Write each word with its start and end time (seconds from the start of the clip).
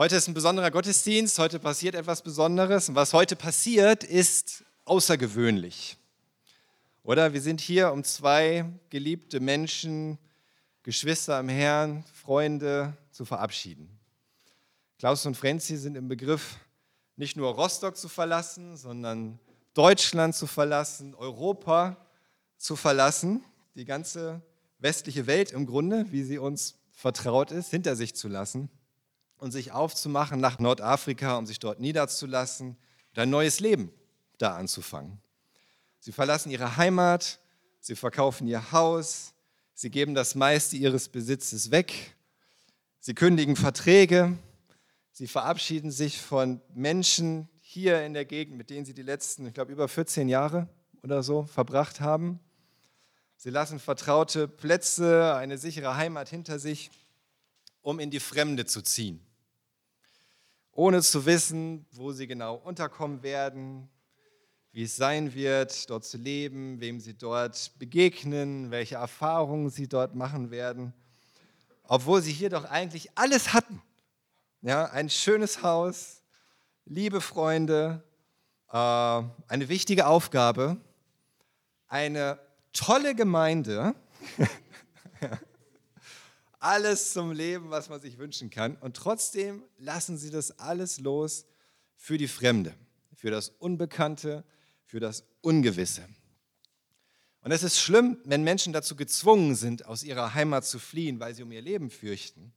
Heute 0.00 0.16
ist 0.16 0.28
ein 0.28 0.32
besonderer 0.32 0.70
Gottesdienst, 0.70 1.38
heute 1.38 1.58
passiert 1.58 1.94
etwas 1.94 2.22
Besonderes. 2.22 2.88
Und 2.88 2.94
was 2.94 3.12
heute 3.12 3.36
passiert, 3.36 4.02
ist 4.02 4.64
außergewöhnlich. 4.86 5.98
Oder 7.02 7.34
wir 7.34 7.42
sind 7.42 7.60
hier, 7.60 7.92
um 7.92 8.02
zwei 8.02 8.64
geliebte 8.88 9.40
Menschen, 9.40 10.16
Geschwister 10.84 11.38
im 11.38 11.50
Herrn, 11.50 12.02
Freunde 12.14 12.96
zu 13.10 13.26
verabschieden. 13.26 13.90
Klaus 14.98 15.26
und 15.26 15.36
Frenzi 15.36 15.76
sind 15.76 15.98
im 15.98 16.08
Begriff, 16.08 16.56
nicht 17.16 17.36
nur 17.36 17.52
Rostock 17.52 17.98
zu 17.98 18.08
verlassen, 18.08 18.78
sondern 18.78 19.38
Deutschland 19.74 20.34
zu 20.34 20.46
verlassen, 20.46 21.14
Europa 21.14 21.98
zu 22.56 22.74
verlassen, 22.74 23.44
die 23.74 23.84
ganze 23.84 24.40
westliche 24.78 25.26
Welt 25.26 25.52
im 25.52 25.66
Grunde, 25.66 26.06
wie 26.08 26.22
sie 26.22 26.38
uns 26.38 26.78
vertraut 26.90 27.50
ist, 27.50 27.68
hinter 27.68 27.96
sich 27.96 28.14
zu 28.14 28.28
lassen 28.28 28.70
und 29.40 29.52
sich 29.52 29.72
aufzumachen 29.72 30.38
nach 30.38 30.58
Nordafrika, 30.58 31.36
um 31.36 31.46
sich 31.46 31.58
dort 31.58 31.80
niederzulassen 31.80 32.76
und 33.10 33.18
ein 33.18 33.30
neues 33.30 33.60
Leben 33.60 33.90
da 34.38 34.54
anzufangen. 34.54 35.20
Sie 35.98 36.12
verlassen 36.12 36.50
ihre 36.50 36.76
Heimat, 36.76 37.40
sie 37.80 37.96
verkaufen 37.96 38.46
ihr 38.46 38.72
Haus, 38.72 39.32
sie 39.74 39.90
geben 39.90 40.14
das 40.14 40.34
meiste 40.34 40.76
ihres 40.76 41.08
Besitzes 41.08 41.70
weg, 41.70 42.16
sie 43.00 43.14
kündigen 43.14 43.56
Verträge, 43.56 44.36
sie 45.10 45.26
verabschieden 45.26 45.90
sich 45.90 46.20
von 46.20 46.60
Menschen 46.74 47.48
hier 47.60 48.04
in 48.04 48.12
der 48.12 48.26
Gegend, 48.26 48.58
mit 48.58 48.68
denen 48.68 48.84
sie 48.84 48.94
die 48.94 49.02
letzten, 49.02 49.46
ich 49.46 49.54
glaube, 49.54 49.72
über 49.72 49.88
14 49.88 50.28
Jahre 50.28 50.68
oder 51.02 51.22
so 51.22 51.44
verbracht 51.44 52.00
haben. 52.00 52.40
Sie 53.36 53.50
lassen 53.50 53.78
vertraute 53.78 54.48
Plätze, 54.48 55.34
eine 55.34 55.56
sichere 55.56 55.96
Heimat 55.96 56.28
hinter 56.28 56.58
sich, 56.58 56.90
um 57.80 58.00
in 58.00 58.10
die 58.10 58.20
Fremde 58.20 58.66
zu 58.66 58.82
ziehen 58.82 59.24
ohne 60.80 61.02
zu 61.02 61.26
wissen, 61.26 61.84
wo 61.92 62.10
sie 62.10 62.26
genau 62.26 62.54
unterkommen 62.54 63.22
werden, 63.22 63.90
wie 64.72 64.84
es 64.84 64.96
sein 64.96 65.34
wird, 65.34 65.90
dort 65.90 66.06
zu 66.06 66.16
leben, 66.16 66.80
wem 66.80 67.00
sie 67.00 67.12
dort 67.12 67.72
begegnen, 67.78 68.70
welche 68.70 68.94
Erfahrungen 68.94 69.68
sie 69.68 69.88
dort 69.88 70.14
machen 70.14 70.50
werden, 70.50 70.94
obwohl 71.82 72.22
sie 72.22 72.32
hier 72.32 72.48
doch 72.48 72.64
eigentlich 72.64 73.10
alles 73.14 73.52
hatten. 73.52 73.82
Ja, 74.62 74.86
ein 74.86 75.10
schönes 75.10 75.62
Haus, 75.62 76.22
liebe 76.86 77.20
Freunde, 77.20 78.02
äh, 78.72 78.76
eine 78.76 79.68
wichtige 79.68 80.06
Aufgabe, 80.06 80.78
eine 81.88 82.38
tolle 82.72 83.14
Gemeinde. 83.14 83.94
alles 86.60 87.12
zum 87.12 87.32
Leben, 87.32 87.70
was 87.70 87.88
man 87.88 88.00
sich 88.00 88.18
wünschen 88.18 88.50
kann. 88.50 88.76
Und 88.76 88.96
trotzdem 88.96 89.64
lassen 89.78 90.16
sie 90.16 90.30
das 90.30 90.58
alles 90.58 91.00
los 91.00 91.46
für 91.96 92.18
die 92.18 92.28
Fremde, 92.28 92.74
für 93.14 93.30
das 93.30 93.48
Unbekannte, 93.48 94.44
für 94.84 95.00
das 95.00 95.24
Ungewisse. 95.40 96.06
Und 97.42 97.52
es 97.52 97.62
ist 97.62 97.80
schlimm, 97.80 98.18
wenn 98.24 98.44
Menschen 98.44 98.72
dazu 98.72 98.94
gezwungen 98.94 99.54
sind, 99.54 99.86
aus 99.86 100.02
ihrer 100.02 100.34
Heimat 100.34 100.66
zu 100.66 100.78
fliehen, 100.78 101.18
weil 101.20 101.34
sie 101.34 101.42
um 101.42 101.50
ihr 101.52 101.62
Leben 101.62 101.90
fürchten. 101.90 102.52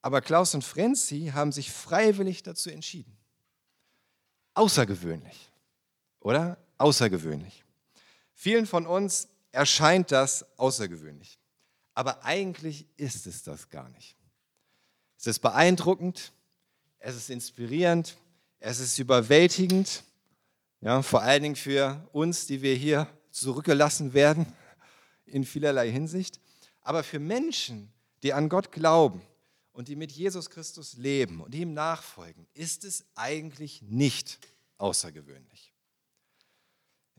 Aber 0.00 0.20
Klaus 0.20 0.54
und 0.54 0.62
Frenzi 0.62 1.32
haben 1.34 1.52
sich 1.52 1.70
freiwillig 1.72 2.42
dazu 2.42 2.70
entschieden. 2.70 3.16
Außergewöhnlich, 4.54 5.50
oder? 6.20 6.58
Außergewöhnlich. 6.78 7.64
Vielen 8.34 8.66
von 8.66 8.86
uns 8.86 9.28
erscheint 9.50 10.12
das 10.12 10.44
außergewöhnlich. 10.58 11.38
Aber 11.94 12.24
eigentlich 12.24 12.86
ist 12.96 13.26
es 13.26 13.42
das 13.42 13.68
gar 13.68 13.88
nicht. 13.90 14.16
Es 15.18 15.26
ist 15.26 15.40
beeindruckend, 15.40 16.32
es 16.98 17.16
ist 17.16 17.30
inspirierend, 17.30 18.16
es 18.60 18.80
ist 18.80 18.98
überwältigend, 18.98 20.04
ja, 20.80 21.02
vor 21.02 21.22
allen 21.22 21.42
Dingen 21.42 21.56
für 21.56 22.08
uns, 22.12 22.46
die 22.46 22.62
wir 22.62 22.74
hier 22.74 23.06
zurückgelassen 23.30 24.14
werden, 24.14 24.46
in 25.26 25.44
vielerlei 25.44 25.90
Hinsicht. 25.90 26.40
Aber 26.80 27.02
für 27.04 27.20
Menschen, 27.20 27.92
die 28.22 28.32
an 28.32 28.48
Gott 28.48 28.72
glauben 28.72 29.22
und 29.72 29.88
die 29.88 29.96
mit 29.96 30.12
Jesus 30.12 30.50
Christus 30.50 30.94
leben 30.94 31.40
und 31.40 31.54
ihm 31.54 31.72
nachfolgen, 31.72 32.46
ist 32.54 32.84
es 32.84 33.04
eigentlich 33.14 33.82
nicht 33.82 34.38
außergewöhnlich. 34.78 35.71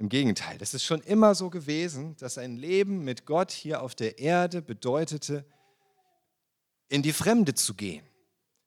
Im 0.04 0.10
Gegenteil, 0.10 0.58
es 0.60 0.74
ist 0.74 0.84
schon 0.84 1.00
immer 1.04 1.34
so 1.34 1.50
gewesen, 1.50 2.18
dass 2.18 2.38
ein 2.38 2.58
Leben 2.58 3.06
mit 3.06 3.26
Gott 3.26 3.52
hier 3.52 3.82
auf 3.82 3.96
der 3.96 4.20
Erde 4.20 4.62
bedeutete, 4.62 5.46
in 6.90 7.02
die 7.02 7.14
Fremde 7.14 7.54
zu 7.54 7.74
gehen, 7.74 8.06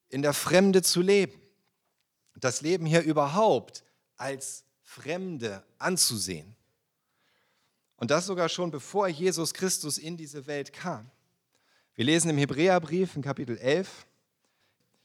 in 0.08 0.22
der 0.22 0.32
Fremde 0.32 0.80
zu 0.80 1.02
leben. 1.02 1.38
Das 2.36 2.62
Leben 2.62 2.86
hier 2.86 3.02
überhaupt 3.02 3.84
als 4.16 4.64
Fremde 4.82 5.62
anzusehen. 5.76 6.56
Und 7.96 8.10
das 8.10 8.24
sogar 8.24 8.48
schon 8.48 8.70
bevor 8.70 9.06
Jesus 9.06 9.52
Christus 9.52 9.98
in 9.98 10.16
diese 10.16 10.46
Welt 10.46 10.72
kam. 10.72 11.10
Wir 11.96 12.06
lesen 12.06 12.30
im 12.30 12.38
Hebräerbrief 12.38 13.14
in 13.14 13.20
Kapitel 13.20 13.58
11, 13.58 14.06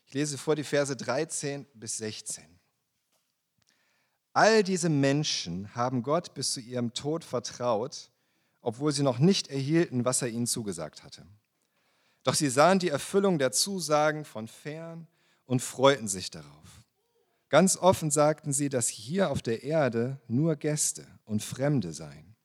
ich 0.05 0.13
lese 0.13 0.37
vor 0.37 0.55
die 0.55 0.63
Verse 0.63 0.95
13 0.95 1.65
bis 1.73 1.97
16. 1.97 2.50
All 4.33 4.63
diese 4.63 4.89
Menschen 4.89 5.75
haben 5.75 6.03
Gott 6.03 6.33
bis 6.33 6.53
zu 6.53 6.61
ihrem 6.61 6.93
Tod 6.93 7.23
vertraut, 7.23 8.11
obwohl 8.61 8.91
sie 8.91 9.03
noch 9.03 9.19
nicht 9.19 9.49
erhielten, 9.49 10.05
was 10.05 10.21
er 10.21 10.29
ihnen 10.29 10.47
zugesagt 10.47 11.03
hatte. 11.03 11.25
Doch 12.23 12.35
sie 12.35 12.49
sahen 12.49 12.79
die 12.79 12.89
Erfüllung 12.89 13.39
der 13.39 13.51
Zusagen 13.51 14.25
von 14.25 14.47
fern 14.47 15.07
und 15.45 15.61
freuten 15.61 16.07
sich 16.07 16.29
darauf. 16.29 16.85
Ganz 17.49 17.75
offen 17.75 18.11
sagten 18.11 18.53
sie, 18.53 18.69
dass 18.69 18.87
hier 18.87 19.29
auf 19.29 19.41
der 19.41 19.63
Erde 19.63 20.21
nur 20.27 20.55
Gäste 20.55 21.05
und 21.25 21.43
Fremde 21.43 21.91
seien. 21.91 22.35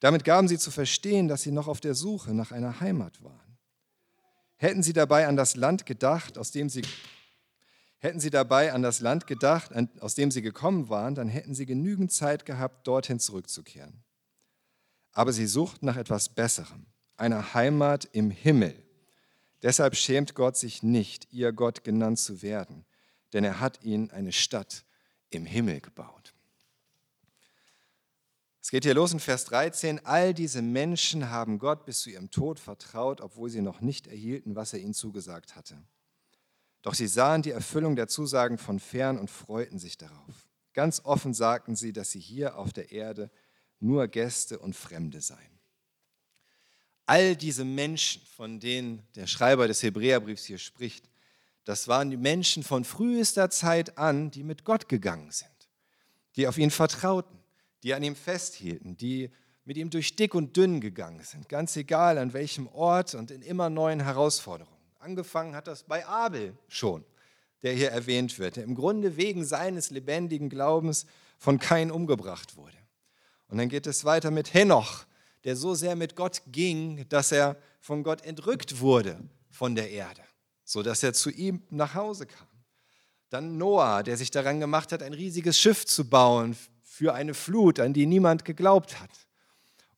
Damit 0.00 0.24
gaben 0.24 0.48
sie 0.48 0.58
zu 0.58 0.72
verstehen, 0.72 1.28
dass 1.28 1.42
sie 1.42 1.52
noch 1.52 1.68
auf 1.68 1.80
der 1.80 1.94
Suche 1.94 2.34
nach 2.34 2.50
einer 2.50 2.80
Heimat 2.80 3.22
waren. 3.22 3.58
Hätten 4.56 4.82
sie 4.82 4.92
dabei 4.92 5.28
an 5.28 5.36
das 5.36 5.54
Land 5.54 5.86
gedacht, 5.86 6.38
aus 6.38 6.50
dem 6.50 6.68
sie 6.68 6.82
Hätten 8.02 8.18
sie 8.18 8.30
dabei 8.30 8.72
an 8.72 8.82
das 8.82 8.98
Land 8.98 9.28
gedacht, 9.28 9.70
aus 10.00 10.16
dem 10.16 10.32
sie 10.32 10.42
gekommen 10.42 10.88
waren, 10.88 11.14
dann 11.14 11.28
hätten 11.28 11.54
sie 11.54 11.66
genügend 11.66 12.10
Zeit 12.10 12.44
gehabt, 12.44 12.84
dorthin 12.88 13.20
zurückzukehren. 13.20 14.02
Aber 15.12 15.32
sie 15.32 15.46
suchten 15.46 15.86
nach 15.86 15.96
etwas 15.96 16.28
Besserem, 16.28 16.86
einer 17.16 17.54
Heimat 17.54 18.08
im 18.10 18.32
Himmel. 18.32 18.74
Deshalb 19.62 19.94
schämt 19.94 20.34
Gott 20.34 20.56
sich 20.56 20.82
nicht, 20.82 21.32
ihr 21.32 21.52
Gott 21.52 21.84
genannt 21.84 22.18
zu 22.18 22.42
werden, 22.42 22.84
denn 23.34 23.44
er 23.44 23.60
hat 23.60 23.84
ihnen 23.84 24.10
eine 24.10 24.32
Stadt 24.32 24.84
im 25.30 25.46
Himmel 25.46 25.80
gebaut. 25.80 26.34
Es 28.60 28.70
geht 28.70 28.82
hier 28.82 28.94
los 28.94 29.12
in 29.12 29.20
Vers 29.20 29.44
13. 29.44 30.04
All 30.06 30.34
diese 30.34 30.60
Menschen 30.60 31.30
haben 31.30 31.60
Gott 31.60 31.84
bis 31.84 32.00
zu 32.00 32.10
ihrem 32.10 32.32
Tod 32.32 32.58
vertraut, 32.58 33.20
obwohl 33.20 33.48
sie 33.48 33.62
noch 33.62 33.80
nicht 33.80 34.08
erhielten, 34.08 34.56
was 34.56 34.72
er 34.72 34.80
ihnen 34.80 34.94
zugesagt 34.94 35.54
hatte. 35.54 35.80
Doch 36.82 36.94
sie 36.94 37.06
sahen 37.06 37.42
die 37.42 37.52
Erfüllung 37.52 37.96
der 37.96 38.08
Zusagen 38.08 38.58
von 38.58 38.80
fern 38.80 39.18
und 39.18 39.30
freuten 39.30 39.78
sich 39.78 39.96
darauf. 39.96 40.48
Ganz 40.74 41.00
offen 41.04 41.32
sagten 41.32 41.76
sie, 41.76 41.92
dass 41.92 42.10
sie 42.10 42.20
hier 42.20 42.58
auf 42.58 42.72
der 42.72 42.90
Erde 42.92 43.30
nur 43.78 44.08
Gäste 44.08 44.58
und 44.58 44.74
Fremde 44.74 45.20
seien. 45.20 45.60
All 47.06 47.36
diese 47.36 47.64
Menschen, 47.64 48.22
von 48.22 48.58
denen 48.58 49.06
der 49.14 49.26
Schreiber 49.26 49.68
des 49.68 49.82
Hebräerbriefs 49.82 50.44
hier 50.44 50.58
spricht, 50.58 51.08
das 51.64 51.86
waren 51.86 52.10
die 52.10 52.16
Menschen 52.16 52.62
von 52.62 52.84
frühester 52.84 53.50
Zeit 53.50 53.98
an, 53.98 54.30
die 54.30 54.42
mit 54.42 54.64
Gott 54.64 54.88
gegangen 54.88 55.30
sind, 55.30 55.68
die 56.36 56.48
auf 56.48 56.58
ihn 56.58 56.70
vertrauten, 56.70 57.38
die 57.82 57.94
an 57.94 58.02
ihm 58.02 58.16
festhielten, 58.16 58.96
die 58.96 59.30
mit 59.64 59.76
ihm 59.76 59.90
durch 59.90 60.16
dick 60.16 60.34
und 60.34 60.56
dünn 60.56 60.80
gegangen 60.80 61.22
sind, 61.22 61.48
ganz 61.48 61.76
egal 61.76 62.18
an 62.18 62.32
welchem 62.32 62.66
Ort 62.68 63.14
und 63.14 63.30
in 63.30 63.42
immer 63.42 63.70
neuen 63.70 64.00
Herausforderungen. 64.00 64.81
Angefangen 65.02 65.56
hat 65.56 65.66
das 65.66 65.82
bei 65.82 66.06
Abel 66.06 66.56
schon, 66.68 67.04
der 67.62 67.72
hier 67.72 67.90
erwähnt 67.90 68.38
wird, 68.38 68.54
der 68.54 68.62
im 68.62 68.76
Grunde 68.76 69.16
wegen 69.16 69.44
seines 69.44 69.90
lebendigen 69.90 70.48
Glaubens 70.48 71.06
von 71.38 71.58
Kain 71.58 71.90
umgebracht 71.90 72.56
wurde. 72.56 72.76
Und 73.48 73.58
dann 73.58 73.68
geht 73.68 73.88
es 73.88 74.04
weiter 74.04 74.30
mit 74.30 74.54
Henoch, 74.54 75.04
der 75.42 75.56
so 75.56 75.74
sehr 75.74 75.96
mit 75.96 76.14
Gott 76.14 76.42
ging, 76.46 77.04
dass 77.08 77.32
er 77.32 77.56
von 77.80 78.04
Gott 78.04 78.24
entrückt 78.24 78.78
wurde 78.78 79.18
von 79.50 79.74
der 79.74 79.90
Erde, 79.90 80.22
sodass 80.62 81.02
er 81.02 81.14
zu 81.14 81.30
ihm 81.30 81.64
nach 81.68 81.94
Hause 81.94 82.26
kam. 82.26 82.46
Dann 83.28 83.58
Noah, 83.58 84.04
der 84.04 84.16
sich 84.16 84.30
daran 84.30 84.60
gemacht 84.60 84.92
hat, 84.92 85.02
ein 85.02 85.14
riesiges 85.14 85.58
Schiff 85.58 85.84
zu 85.84 86.08
bauen 86.08 86.56
für 86.84 87.12
eine 87.12 87.34
Flut, 87.34 87.80
an 87.80 87.92
die 87.92 88.06
niemand 88.06 88.44
geglaubt 88.44 89.00
hat. 89.00 89.10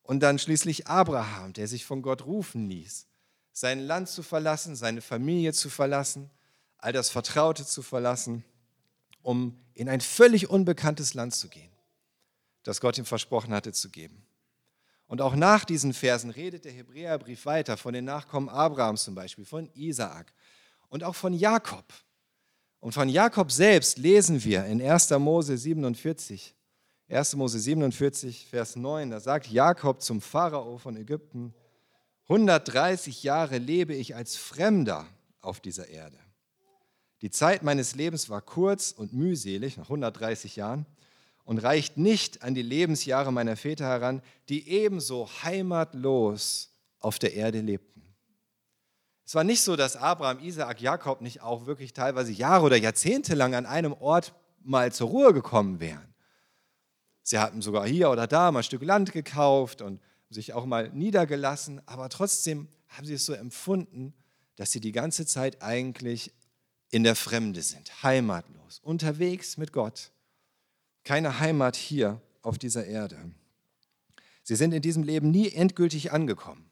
Und 0.02 0.20
dann 0.20 0.38
schließlich 0.38 0.86
Abraham, 0.86 1.52
der 1.52 1.68
sich 1.68 1.84
von 1.84 2.00
Gott 2.00 2.24
rufen 2.24 2.70
ließ 2.70 3.06
sein 3.54 3.78
Land 3.78 4.08
zu 4.08 4.22
verlassen, 4.22 4.74
seine 4.76 5.00
Familie 5.00 5.52
zu 5.52 5.70
verlassen, 5.70 6.28
all 6.76 6.92
das 6.92 7.08
Vertraute 7.08 7.64
zu 7.64 7.80
verlassen, 7.80 8.44
um 9.22 9.56
in 9.72 9.88
ein 9.88 10.00
völlig 10.00 10.50
unbekanntes 10.50 11.14
Land 11.14 11.34
zu 11.34 11.48
gehen, 11.48 11.72
das 12.64 12.80
Gott 12.80 12.98
ihm 12.98 13.06
versprochen 13.06 13.54
hatte 13.54 13.72
zu 13.72 13.88
geben. 13.88 14.26
Und 15.06 15.20
auch 15.20 15.36
nach 15.36 15.64
diesen 15.64 15.94
Versen 15.94 16.30
redet 16.30 16.64
der 16.64 16.72
Hebräerbrief 16.72 17.46
weiter 17.46 17.76
von 17.76 17.94
den 17.94 18.04
Nachkommen 18.04 18.48
Abrahams 18.48 19.04
zum 19.04 19.14
Beispiel, 19.14 19.44
von 19.44 19.70
Isaak 19.74 20.32
und 20.88 21.04
auch 21.04 21.14
von 21.14 21.32
Jakob, 21.32 21.86
Und 22.80 22.92
von 22.92 23.08
Jakob 23.08 23.50
selbst 23.50 23.96
lesen 23.96 24.44
wir 24.44 24.66
in 24.66 24.82
1. 24.82 25.10
Mose 25.12 25.56
47. 25.56 26.54
1. 27.08 27.36
Mose 27.36 27.58
47, 27.58 28.46
Vers 28.46 28.76
9, 28.76 29.10
da 29.10 29.20
sagt 29.20 29.46
Jakob 29.46 30.02
zum 30.02 30.20
Pharao 30.20 30.76
von 30.76 30.96
Ägypten, 30.96 31.54
130 32.28 33.22
Jahre 33.22 33.58
lebe 33.58 33.94
ich 33.94 34.16
als 34.16 34.36
Fremder 34.36 35.06
auf 35.40 35.60
dieser 35.60 35.88
Erde. 35.88 36.18
Die 37.20 37.30
Zeit 37.30 37.62
meines 37.62 37.94
Lebens 37.94 38.28
war 38.30 38.40
kurz 38.40 38.92
und 38.92 39.12
mühselig, 39.12 39.76
nach 39.76 39.84
130 39.84 40.56
Jahren, 40.56 40.86
und 41.44 41.58
reicht 41.58 41.98
nicht 41.98 42.42
an 42.42 42.54
die 42.54 42.62
Lebensjahre 42.62 43.32
meiner 43.32 43.56
Väter 43.56 43.86
heran, 43.86 44.22
die 44.48 44.68
ebenso 44.68 45.28
heimatlos 45.42 46.70
auf 47.00 47.18
der 47.18 47.34
Erde 47.34 47.60
lebten. 47.60 48.02
Es 49.26 49.34
war 49.34 49.44
nicht 49.44 49.62
so, 49.62 49.76
dass 49.76 49.96
Abraham, 49.96 50.38
Isaak, 50.40 50.80
Jakob 50.80 51.20
nicht 51.20 51.42
auch 51.42 51.66
wirklich 51.66 51.92
teilweise 51.92 52.32
Jahre 52.32 52.66
oder 52.66 52.76
Jahrzehnte 52.76 53.34
lang 53.34 53.54
an 53.54 53.66
einem 53.66 53.92
Ort 53.94 54.34
mal 54.62 54.92
zur 54.92 55.08
Ruhe 55.08 55.32
gekommen 55.32 55.80
wären. 55.80 56.14
Sie 57.22 57.38
hatten 57.38 57.62
sogar 57.62 57.86
hier 57.86 58.10
oder 58.10 58.26
da 58.26 58.50
mal 58.52 58.60
ein 58.60 58.64
Stück 58.64 58.82
Land 58.82 59.12
gekauft 59.12 59.80
und 59.80 60.00
sich 60.30 60.52
auch 60.52 60.66
mal 60.66 60.90
niedergelassen, 60.90 61.80
aber 61.86 62.08
trotzdem 62.08 62.68
haben 62.88 63.06
sie 63.06 63.14
es 63.14 63.26
so 63.26 63.32
empfunden, 63.32 64.14
dass 64.56 64.72
sie 64.72 64.80
die 64.80 64.92
ganze 64.92 65.26
Zeit 65.26 65.62
eigentlich 65.62 66.32
in 66.90 67.02
der 67.02 67.16
Fremde 67.16 67.62
sind, 67.62 68.02
heimatlos, 68.02 68.78
unterwegs 68.80 69.56
mit 69.56 69.72
Gott. 69.72 70.12
Keine 71.02 71.40
Heimat 71.40 71.76
hier 71.76 72.20
auf 72.42 72.58
dieser 72.58 72.86
Erde. 72.86 73.18
Sie 74.42 74.56
sind 74.56 74.72
in 74.72 74.82
diesem 74.82 75.02
Leben 75.02 75.30
nie 75.30 75.50
endgültig 75.50 76.12
angekommen. 76.12 76.70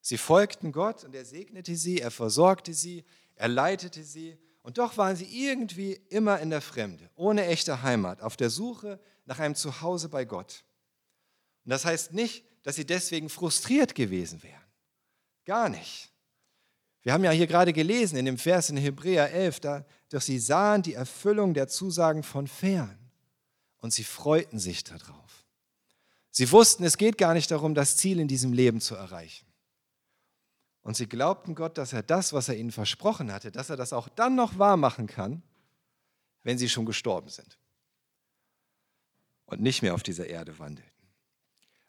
Sie 0.00 0.18
folgten 0.18 0.70
Gott 0.70 1.02
und 1.04 1.14
er 1.14 1.24
segnete 1.24 1.76
sie, 1.76 1.98
er 1.98 2.10
versorgte 2.10 2.74
sie, 2.74 3.04
er 3.36 3.48
leitete 3.48 4.04
sie. 4.04 4.36
Und 4.62 4.78
doch 4.78 4.96
waren 4.96 5.16
sie 5.16 5.24
irgendwie 5.24 5.94
immer 6.10 6.40
in 6.40 6.50
der 6.50 6.60
Fremde, 6.60 7.10
ohne 7.16 7.46
echte 7.46 7.82
Heimat, 7.82 8.20
auf 8.20 8.36
der 8.36 8.50
Suche 8.50 9.00
nach 9.24 9.38
einem 9.38 9.54
Zuhause 9.54 10.08
bei 10.08 10.24
Gott. 10.24 10.64
Und 11.64 11.70
das 11.70 11.84
heißt 11.84 12.12
nicht, 12.12 12.44
dass 12.64 12.74
sie 12.76 12.84
deswegen 12.84 13.28
frustriert 13.28 13.94
gewesen 13.94 14.42
wären. 14.42 14.60
Gar 15.44 15.68
nicht. 15.68 16.10
Wir 17.02 17.12
haben 17.12 17.22
ja 17.22 17.30
hier 17.30 17.46
gerade 17.46 17.72
gelesen 17.72 18.16
in 18.16 18.24
dem 18.24 18.38
Vers 18.38 18.70
in 18.70 18.78
Hebräer 18.78 19.30
11, 19.30 19.60
da, 19.60 19.84
doch 20.08 20.22
sie 20.22 20.38
sahen 20.38 20.82
die 20.82 20.94
Erfüllung 20.94 21.54
der 21.54 21.68
Zusagen 21.68 22.22
von 22.22 22.48
fern 22.48 22.98
und 23.78 23.92
sie 23.92 24.04
freuten 24.04 24.58
sich 24.58 24.82
darauf. 24.82 25.44
Sie 26.30 26.50
wussten, 26.50 26.82
es 26.82 26.96
geht 26.96 27.18
gar 27.18 27.34
nicht 27.34 27.50
darum, 27.50 27.74
das 27.74 27.98
Ziel 27.98 28.18
in 28.18 28.26
diesem 28.26 28.54
Leben 28.54 28.80
zu 28.80 28.94
erreichen. 28.94 29.46
Und 30.80 30.96
sie 30.96 31.06
glaubten 31.06 31.54
Gott, 31.54 31.76
dass 31.76 31.92
er 31.92 32.02
das, 32.02 32.32
was 32.32 32.48
er 32.48 32.56
ihnen 32.56 32.72
versprochen 32.72 33.30
hatte, 33.30 33.52
dass 33.52 33.70
er 33.70 33.76
das 33.76 33.92
auch 33.92 34.08
dann 34.08 34.34
noch 34.34 34.58
wahr 34.58 34.78
machen 34.78 35.06
kann, 35.06 35.42
wenn 36.42 36.58
sie 36.58 36.68
schon 36.70 36.86
gestorben 36.86 37.28
sind 37.28 37.58
und 39.44 39.60
nicht 39.60 39.82
mehr 39.82 39.94
auf 39.94 40.02
dieser 40.02 40.26
Erde 40.26 40.58
wandelten. 40.58 40.93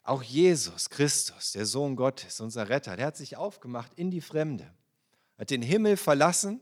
Auch 0.06 0.22
Jesus 0.22 0.88
Christus, 0.88 1.50
der 1.50 1.66
Sohn 1.66 1.96
Gottes, 1.96 2.40
unser 2.40 2.68
Retter, 2.68 2.94
der 2.94 3.06
hat 3.06 3.16
sich 3.16 3.36
aufgemacht 3.36 3.92
in 3.96 4.12
die 4.12 4.20
Fremde, 4.20 4.72
hat 5.36 5.50
den 5.50 5.62
Himmel 5.62 5.96
verlassen, 5.96 6.60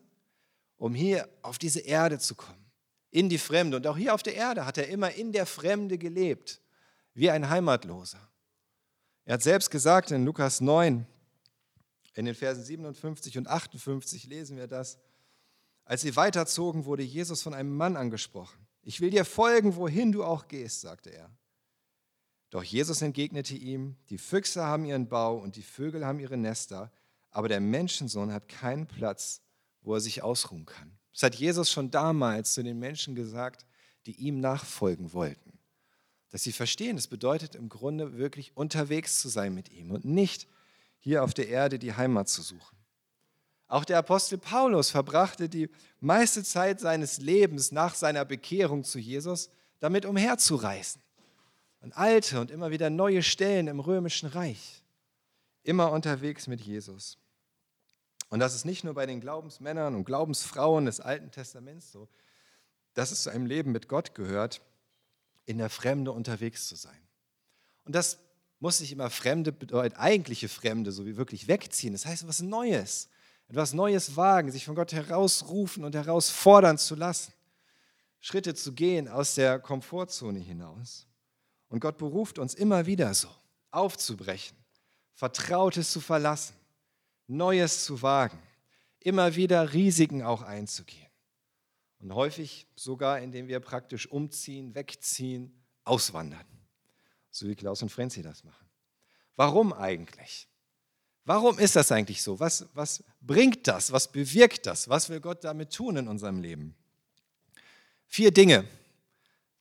um 0.78 0.94
hier 0.94 1.28
auf 1.42 1.58
diese 1.58 1.80
Erde 1.80 2.18
zu 2.18 2.34
kommen, 2.34 2.64
in 3.10 3.28
die 3.28 3.36
Fremde. 3.36 3.76
Und 3.76 3.86
auch 3.86 3.98
hier 3.98 4.14
auf 4.14 4.22
der 4.22 4.34
Erde 4.34 4.64
hat 4.64 4.78
er 4.78 4.88
immer 4.88 5.12
in 5.12 5.30
der 5.30 5.44
Fremde 5.44 5.98
gelebt, 5.98 6.62
wie 7.12 7.30
ein 7.30 7.50
Heimatloser. 7.50 8.18
Er 9.26 9.34
hat 9.34 9.42
selbst 9.42 9.70
gesagt 9.70 10.10
in 10.10 10.24
Lukas 10.24 10.62
9, 10.62 11.06
in 12.14 12.24
den 12.24 12.34
Versen 12.34 12.64
57 12.64 13.36
und 13.36 13.46
58 13.46 14.24
lesen 14.24 14.56
wir 14.56 14.68
das. 14.68 14.98
Als 15.84 16.00
sie 16.00 16.16
weiterzogen, 16.16 16.86
wurde 16.86 17.02
Jesus 17.02 17.42
von 17.42 17.52
einem 17.52 17.76
Mann 17.76 17.98
angesprochen. 17.98 18.66
Ich 18.80 19.02
will 19.02 19.10
dir 19.10 19.26
folgen, 19.26 19.76
wohin 19.76 20.12
du 20.12 20.24
auch 20.24 20.48
gehst, 20.48 20.80
sagte 20.80 21.10
er. 21.10 21.30
Doch 22.54 22.62
Jesus 22.62 23.02
entgegnete 23.02 23.56
ihm, 23.56 23.96
die 24.10 24.16
Füchse 24.16 24.62
haben 24.62 24.84
ihren 24.84 25.08
Bau 25.08 25.36
und 25.38 25.56
die 25.56 25.62
Vögel 25.62 26.06
haben 26.06 26.20
ihre 26.20 26.36
Nester, 26.36 26.92
aber 27.32 27.48
der 27.48 27.58
Menschensohn 27.58 28.32
hat 28.32 28.46
keinen 28.46 28.86
Platz, 28.86 29.42
wo 29.82 29.94
er 29.94 30.00
sich 30.00 30.22
ausruhen 30.22 30.64
kann. 30.64 30.96
Das 31.12 31.24
hat 31.24 31.34
Jesus 31.34 31.68
schon 31.68 31.90
damals 31.90 32.54
zu 32.54 32.62
den 32.62 32.78
Menschen 32.78 33.16
gesagt, 33.16 33.66
die 34.06 34.14
ihm 34.20 34.38
nachfolgen 34.38 35.12
wollten. 35.12 35.58
Dass 36.30 36.44
sie 36.44 36.52
verstehen, 36.52 36.94
das 36.94 37.08
bedeutet 37.08 37.56
im 37.56 37.68
Grunde 37.68 38.16
wirklich 38.18 38.56
unterwegs 38.56 39.18
zu 39.18 39.28
sein 39.28 39.52
mit 39.52 39.72
ihm 39.72 39.90
und 39.90 40.04
nicht 40.04 40.46
hier 41.00 41.24
auf 41.24 41.34
der 41.34 41.48
Erde 41.48 41.80
die 41.80 41.94
Heimat 41.94 42.28
zu 42.28 42.40
suchen. 42.40 42.78
Auch 43.66 43.84
der 43.84 43.98
Apostel 43.98 44.38
Paulus 44.38 44.90
verbrachte 44.90 45.48
die 45.48 45.70
meiste 45.98 46.44
Zeit 46.44 46.78
seines 46.78 47.18
Lebens 47.18 47.72
nach 47.72 47.96
seiner 47.96 48.24
Bekehrung 48.24 48.84
zu 48.84 49.00
Jesus 49.00 49.50
damit 49.80 50.06
umherzureisen. 50.06 51.03
An 51.84 51.92
alte 51.92 52.40
und 52.40 52.50
immer 52.50 52.70
wieder 52.70 52.88
neue 52.88 53.22
Stellen 53.22 53.66
im 53.66 53.78
römischen 53.78 54.26
Reich. 54.30 54.82
Immer 55.64 55.92
unterwegs 55.92 56.46
mit 56.46 56.62
Jesus. 56.62 57.18
Und 58.30 58.40
das 58.40 58.54
ist 58.54 58.64
nicht 58.64 58.84
nur 58.84 58.94
bei 58.94 59.04
den 59.04 59.20
Glaubensmännern 59.20 59.94
und 59.94 60.06
Glaubensfrauen 60.06 60.86
des 60.86 61.00
Alten 61.00 61.30
Testaments 61.30 61.92
so, 61.92 62.08
dass 62.94 63.10
es 63.10 63.22
zu 63.22 63.28
einem 63.28 63.44
Leben 63.44 63.70
mit 63.70 63.86
Gott 63.86 64.14
gehört, 64.14 64.62
in 65.44 65.58
der 65.58 65.68
Fremde 65.68 66.10
unterwegs 66.12 66.68
zu 66.68 66.74
sein. 66.74 66.98
Und 67.84 67.94
das 67.94 68.18
muss 68.60 68.80
nicht 68.80 68.92
immer 68.92 69.10
Fremde 69.10 69.52
bedeuten, 69.52 69.96
eigentliche 69.96 70.48
Fremde, 70.48 70.90
so 70.90 71.04
wie 71.04 71.18
wirklich 71.18 71.48
wegziehen. 71.48 71.92
Das 71.92 72.06
heißt, 72.06 72.22
etwas 72.22 72.40
Neues, 72.40 73.10
etwas 73.48 73.74
Neues 73.74 74.16
wagen, 74.16 74.50
sich 74.50 74.64
von 74.64 74.74
Gott 74.74 74.94
herausrufen 74.94 75.84
und 75.84 75.94
herausfordern 75.94 76.78
zu 76.78 76.94
lassen. 76.94 77.34
Schritte 78.20 78.54
zu 78.54 78.72
gehen 78.72 79.06
aus 79.06 79.34
der 79.34 79.58
Komfortzone 79.58 80.38
hinaus. 80.38 81.06
Und 81.74 81.80
Gott 81.80 81.98
beruft 81.98 82.38
uns 82.38 82.54
immer 82.54 82.86
wieder 82.86 83.12
so, 83.14 83.26
aufzubrechen, 83.72 84.56
Vertrautes 85.14 85.90
zu 85.90 86.00
verlassen, 86.00 86.54
Neues 87.26 87.84
zu 87.84 88.00
wagen, 88.00 88.38
immer 89.00 89.34
wieder 89.34 89.72
Risiken 89.72 90.22
auch 90.22 90.42
einzugehen. 90.42 91.10
Und 91.98 92.14
häufig 92.14 92.68
sogar, 92.76 93.18
indem 93.18 93.48
wir 93.48 93.58
praktisch 93.58 94.06
umziehen, 94.06 94.76
wegziehen, 94.76 95.52
auswandern 95.82 96.46
so 97.34 97.48
wie 97.48 97.56
Klaus 97.56 97.82
und 97.82 97.88
Frenzi 97.88 98.22
das 98.22 98.44
machen. 98.44 98.66
Warum 99.34 99.72
eigentlich? 99.72 100.46
Warum 101.24 101.58
ist 101.58 101.74
das 101.74 101.90
eigentlich 101.90 102.22
so? 102.22 102.38
Was, 102.38 102.66
was 102.74 103.02
bringt 103.20 103.66
das? 103.66 103.90
Was 103.90 104.12
bewirkt 104.12 104.66
das? 104.66 104.88
Was 104.88 105.08
will 105.08 105.20
Gott 105.20 105.42
damit 105.42 105.72
tun 105.72 105.96
in 105.96 106.06
unserem 106.06 106.40
Leben? 106.40 106.76
Vier 108.06 108.30
Dinge, 108.30 108.68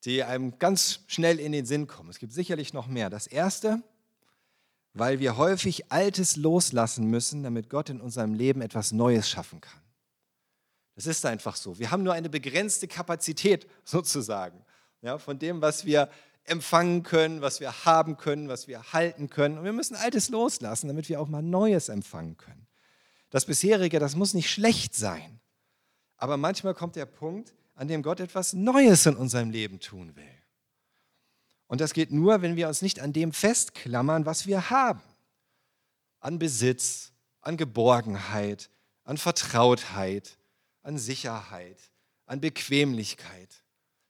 die 0.06 0.24
einem 0.24 0.60
ganz 0.60 1.00
schnell 1.08 1.40
in 1.40 1.52
den 1.52 1.66
Sinn 1.66 1.88
kommen. 1.88 2.10
Es 2.10 2.20
gibt 2.20 2.34
sicherlich 2.34 2.74
noch 2.74 2.88
mehr. 2.88 3.10
Das 3.10 3.28
erste, 3.28 3.82
weil 4.94 5.20
wir 5.20 5.38
häufig 5.38 5.92
Altes 5.92 6.36
loslassen 6.36 7.08
müssen, 7.08 7.44
damit 7.44 7.70
Gott 7.70 7.90
in 7.90 8.02
unserem 8.02 8.34
Leben 8.34 8.62
etwas 8.62 8.92
Neues 8.92 9.30
schaffen 9.30 9.62
kann. 9.62 9.82
Das 10.96 11.08
ist 11.08 11.26
einfach 11.26 11.56
so. 11.56 11.80
Wir 11.80 11.90
haben 11.90 12.04
nur 12.04 12.14
eine 12.14 12.30
begrenzte 12.30 12.88
Kapazität 12.88 13.68
sozusagen 13.84 14.64
ja, 15.02 15.18
von 15.18 15.40
dem, 15.40 15.62
was 15.62 15.86
wir 15.86 16.10
empfangen 16.46 17.04
können, 17.04 17.42
was 17.42 17.60
wir 17.60 17.86
haben 17.86 18.18
können, 18.18 18.50
was 18.50 18.68
wir 18.68 18.94
halten 18.94 19.30
können. 19.30 19.58
Und 19.58 19.64
wir 19.64 19.74
müssen 19.74 19.96
Altes 19.96 20.30
loslassen, 20.30 20.88
damit 20.88 21.08
wir 21.08 21.22
auch 21.22 21.30
mal 21.30 21.42
Neues 21.42 21.90
empfangen 21.90 22.38
können. 22.38 22.68
Das 23.30 23.46
bisherige, 23.46 24.00
das 24.00 24.16
muss 24.16 24.34
nicht 24.34 24.52
schlecht 24.52 24.94
sein. 24.94 25.40
Aber 26.18 26.38
manchmal 26.38 26.74
kommt 26.74 26.96
der 26.96 27.06
Punkt, 27.06 27.54
an 27.76 27.88
dem 27.88 28.04
Gott 28.04 28.20
etwas 28.20 28.54
Neues 28.54 29.06
in 29.06 29.16
unserem 29.16 29.50
Leben 29.50 29.80
tun 29.80 30.16
will. 30.16 30.24
Und 31.68 31.82
das 31.82 31.94
geht 31.94 32.12
nur, 32.12 32.42
wenn 32.42 32.56
wir 32.56 32.68
uns 32.68 32.82
nicht 32.82 33.00
an 33.00 33.14
dem 33.14 33.34
festklammern, 33.34 34.26
was 34.26 34.46
wir 34.46 34.70
haben. 34.70 35.02
An 36.20 36.40
Besitz, 36.40 37.12
an 37.42 37.58
Geborgenheit, 37.58 38.70
an 39.04 39.18
Vertrautheit, 39.18 40.38
an 40.84 40.98
Sicherheit, 40.98 41.78
an 42.26 42.42
Bequemlichkeit. 42.42 43.64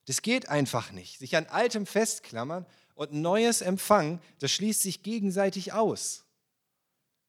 Das 0.05 0.21
geht 0.21 0.49
einfach 0.49 0.91
nicht. 0.91 1.19
Sich 1.19 1.35
an 1.37 1.45
Altem 1.47 1.85
festklammern 1.85 2.65
und 2.95 3.13
Neues 3.13 3.61
empfangen, 3.61 4.19
das 4.39 4.51
schließt 4.51 4.81
sich 4.81 5.01
gegenseitig 5.01 5.73
aus. 5.73 6.25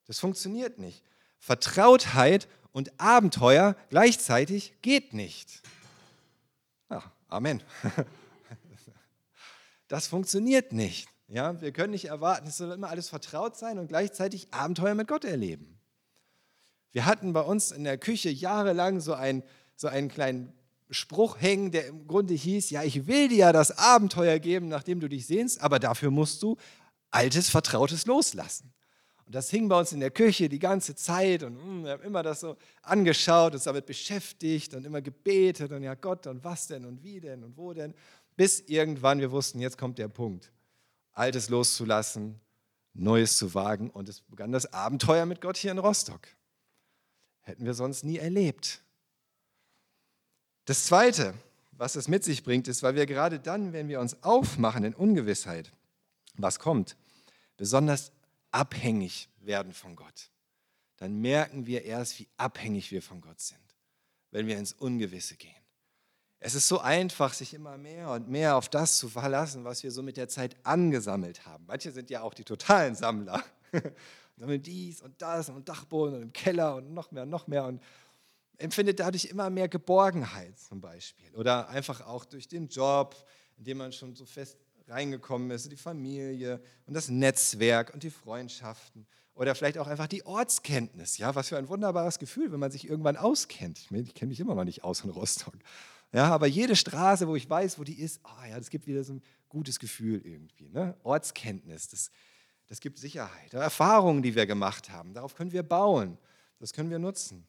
Das 0.07 0.19
funktioniert 0.19 0.79
nicht. 0.79 1.03
Vertrautheit 1.39 2.49
und 2.73 2.99
Abenteuer 3.01 3.77
gleichzeitig 3.89 4.75
geht 4.83 5.15
nicht. 5.15 5.63
Amen. 7.35 7.63
Das 9.89 10.07
funktioniert 10.07 10.73
nicht. 10.73 11.09
Ja, 11.29 11.61
wir 11.61 11.71
können 11.71 11.91
nicht 11.91 12.07
erwarten, 12.07 12.49
es 12.49 12.57
soll 12.57 12.73
immer 12.73 12.89
alles 12.89 13.11
vertraut 13.11 13.57
sein 13.57 13.79
und 13.79 13.89
gleichzeitig 13.89 14.49
Abenteuer 14.51 14.95
mit 14.95 15.09
Gott 15.09 15.27
erleben. 15.27 15.79
Wir 16.91 17.05
hatten 17.05 17.35
bei 17.35 17.43
uns 17.43 17.71
in 17.71 17.85
der 17.85 17.99
Küche 17.99 18.31
jahrelang 18.31 19.01
so 19.01 19.13
einen, 19.13 19.43
so 19.77 19.87
einen 19.87 20.09
kleinen 20.09 20.55
Spruch 20.91 21.39
hängen, 21.39 21.71
der 21.71 21.89
im 21.89 22.07
Grunde 22.07 22.33
hieß, 22.33 22.71
ja, 22.71 22.83
ich 22.83 23.07
will 23.07 23.29
dir 23.29 23.37
ja 23.37 23.53
das 23.53 23.77
Abenteuer 23.77 24.39
geben, 24.39 24.69
nachdem 24.69 25.01
du 25.01 25.09
dich 25.09 25.27
sehnst, 25.27 25.61
aber 25.61 25.79
dafür 25.79 26.11
musst 26.11 26.43
du 26.43 26.57
altes, 27.11 27.51
vertrautes 27.51 28.07
loslassen. 28.07 28.73
Und 29.27 29.35
das 29.35 29.51
hing 29.51 29.69
bei 29.69 29.79
uns 29.79 29.93
in 29.93 30.01
der 30.01 30.11
Küche 30.11 30.49
die 30.49 30.59
ganze 30.59 30.95
Zeit 30.95 31.43
und 31.43 31.57
hm, 31.57 31.85
wir 31.85 31.93
haben 31.93 32.03
immer 32.03 32.23
das 32.23 32.41
so 32.41 32.57
angeschaut, 32.83 33.55
uns 33.55 33.65
damit 33.65 33.87
beschäftigt 33.87 34.75
und 34.75 34.85
immer 34.85 35.01
gebetet 35.01 35.73
und 35.73 35.83
ja 35.83 35.95
Gott 35.95 36.27
und 36.27 36.45
was 36.45 36.67
denn 36.67 36.85
und 36.85 37.03
wie 37.03 37.21
denn 37.21 37.43
und 37.43 37.57
wo 37.57 37.73
denn, 37.73 37.95
bis 38.37 38.61
irgendwann 38.61 39.21
wir 39.21 39.31
wussten, 39.31 39.61
jetzt 39.61 39.79
kommt 39.79 39.99
der 39.99 40.09
Punkt, 40.09 40.53
Altes 41.13 41.49
loszulassen, 41.49 42.41
Neues 42.93 43.37
zu 43.39 43.55
wagen 43.55 43.91
und 43.91 44.09
es 44.09 44.21
begann 44.21 44.53
das 44.53 44.73
Abenteuer 44.73 45.27
mit 45.27 45.41
Gott 45.41 45.57
hier 45.57 45.73
in 45.73 45.79
Rostock. 45.79 46.29
Hätten 47.41 47.65
wir 47.65 47.75
sonst 47.75 48.05
nie 48.05 48.19
erlebt. 48.19 48.83
Das 50.67 50.85
Zweite, 50.87 51.35
was 51.73 51.97
es 51.97 52.09
mit 52.09 52.25
sich 52.25 52.43
bringt, 52.45 52.69
ist, 52.69 52.83
weil 52.83 52.95
wir 52.95 53.07
gerade 53.07 53.41
dann, 53.41 53.73
wenn 53.73 53.89
wir 53.89 54.01
uns 54.01 54.23
aufmachen 54.23 54.85
in 54.85 54.95
Ungewissheit, 54.95 55.73
was 56.37 56.59
kommt, 56.59 56.97
besonders 57.57 58.13
abhängig 58.55 59.29
werden 59.41 59.73
von 59.73 59.97
Gott. 59.97 60.31
Dann 60.97 61.21
merken 61.21 61.67
wir 61.67 61.83
erst, 61.83 62.21
wie 62.21 62.29
abhängig 62.37 62.93
wir 62.93 63.03
von 63.03 63.21
Gott 63.21 63.41
sind, 63.41 63.59
wenn 64.31 64.47
wir 64.47 64.57
ins 64.57 64.73
Ungewisse 64.73 65.37
gehen. 65.37 65.55
Es 66.39 66.55
ist 66.55 66.69
so 66.69 66.79
einfach, 66.79 67.33
sich 67.33 67.55
immer 67.55 67.77
mehr 67.79 68.11
und 68.11 68.29
mehr 68.29 68.57
auf 68.57 68.69
das 68.69 68.99
zu 68.99 69.09
verlassen, 69.09 69.65
was 69.65 69.83
wir 69.83 69.91
so 69.91 70.03
mit 70.03 70.17
der 70.17 70.29
Zeit 70.29 70.57
angesammelt 70.63 71.47
haben. 71.47 71.65
Manche 71.67 71.91
sind 71.91 72.11
ja 72.11 72.21
auch 72.23 72.35
die 72.35 72.45
totalen 72.45 72.95
Sammler. 72.95 73.43
Sammeln 74.37 74.63
dies 74.63 75.01
und 75.01 75.21
das 75.21 75.49
und 75.49 75.69
Dachboden 75.69 76.17
und 76.17 76.23
im 76.23 76.33
Keller 76.33 76.77
und 76.77 76.93
noch 76.93 77.11
mehr 77.11 77.23
und 77.23 77.31
noch 77.31 77.47
mehr 77.47 77.65
und 77.65 77.83
empfindet 78.59 79.01
dadurch 79.01 79.27
immer 79.27 79.51
mehr 79.51 79.69
Geborgenheit 79.69 80.59
zum 80.59 80.81
Beispiel. 80.81 81.35
Oder 81.35 81.69
einfach 81.69 82.01
auch 82.03 82.25
durch 82.25 82.47
den 82.47 82.69
Job, 82.69 83.17
in 83.57 83.65
dem 83.65 83.79
man 83.79 83.93
schon 83.93 84.15
so 84.15 84.27
fest 84.27 84.59
reingekommen 84.89 85.51
ist, 85.51 85.71
die 85.71 85.77
Familie 85.77 86.63
und 86.87 86.95
das 86.95 87.09
Netzwerk 87.09 87.93
und 87.95 88.03
die 88.03 88.11
Freundschaften 88.11 89.07
oder 89.35 89.55
vielleicht 89.55 89.79
auch 89.79 89.89
einfach 89.89 90.07
die 90.07 90.25
Ortskenntnis. 90.25 91.19
Ja, 91.19 91.35
was 91.35 91.49
für 91.49 91.59
ein 91.59 91.69
wunderbares 91.69 92.19
Gefühl, 92.19 92.53
wenn 92.53 92.61
man 92.61 92.71
sich 92.71 92.89
irgendwann 92.89 93.17
auskennt. 93.17 93.79
Ich, 93.79 93.91
ich 93.91 94.15
kenne 94.15 94.29
mich 94.31 94.41
immer 94.41 94.55
noch 94.55 94.65
nicht 94.65 94.85
aus 94.85 95.03
in 95.03 95.11
Rostock. 95.11 95.55
Ja, 96.13 96.29
aber 96.29 96.47
jede 96.47 96.77
Straße, 96.77 97.27
wo 97.27 97.35
ich 97.35 97.51
weiß, 97.51 97.79
wo 97.79 97.85
die 97.85 98.01
ist, 98.01 98.21
oh 98.25 98.49
ja, 98.49 98.57
das 98.57 98.71
gibt 98.71 98.87
wieder 98.87 99.03
so 99.03 99.15
ein 99.15 99.23
gutes 99.49 99.81
Gefühl 99.81 100.21
irgendwie. 100.25 100.69
Ne? 100.69 100.97
Ortskenntnis, 101.03 101.89
das, 101.89 102.11
das 102.69 102.81
gibt 102.81 102.99
Sicherheit. 102.99 103.53
Erfahrungen, 103.53 104.23
die 104.23 104.37
wir 104.37 104.47
gemacht 104.47 104.91
haben, 104.91 105.13
darauf 105.15 105.35
können 105.35 105.51
wir 105.51 105.65
bauen. 105.65 106.17
Das 106.61 106.73
können 106.73 106.91
wir 106.91 107.01
nutzen. 107.01 107.47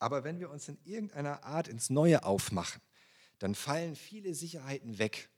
Aber 0.00 0.24
wenn 0.24 0.40
wir 0.40 0.50
uns 0.50 0.68
in 0.68 0.78
irgendeiner 0.84 1.44
Art 1.44 1.68
ins 1.68 1.88
Neue 1.88 2.24
aufmachen, 2.24 2.82
dann 3.38 3.54
fallen 3.54 3.94
viele 3.94 4.34
Sicherheiten 4.34 4.98
weg 4.98 5.28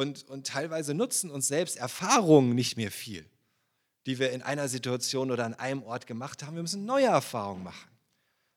und, 0.00 0.26
und 0.30 0.46
teilweise 0.46 0.94
nutzen 0.94 1.30
uns 1.30 1.46
selbst 1.48 1.76
Erfahrungen 1.76 2.54
nicht 2.54 2.78
mehr 2.78 2.90
viel, 2.90 3.26
die 4.06 4.18
wir 4.18 4.30
in 4.32 4.40
einer 4.40 4.66
Situation 4.66 5.30
oder 5.30 5.44
an 5.44 5.52
einem 5.52 5.82
Ort 5.82 6.06
gemacht 6.06 6.42
haben. 6.42 6.54
Wir 6.54 6.62
müssen 6.62 6.86
neue 6.86 7.08
Erfahrungen 7.08 7.64
machen, 7.64 7.90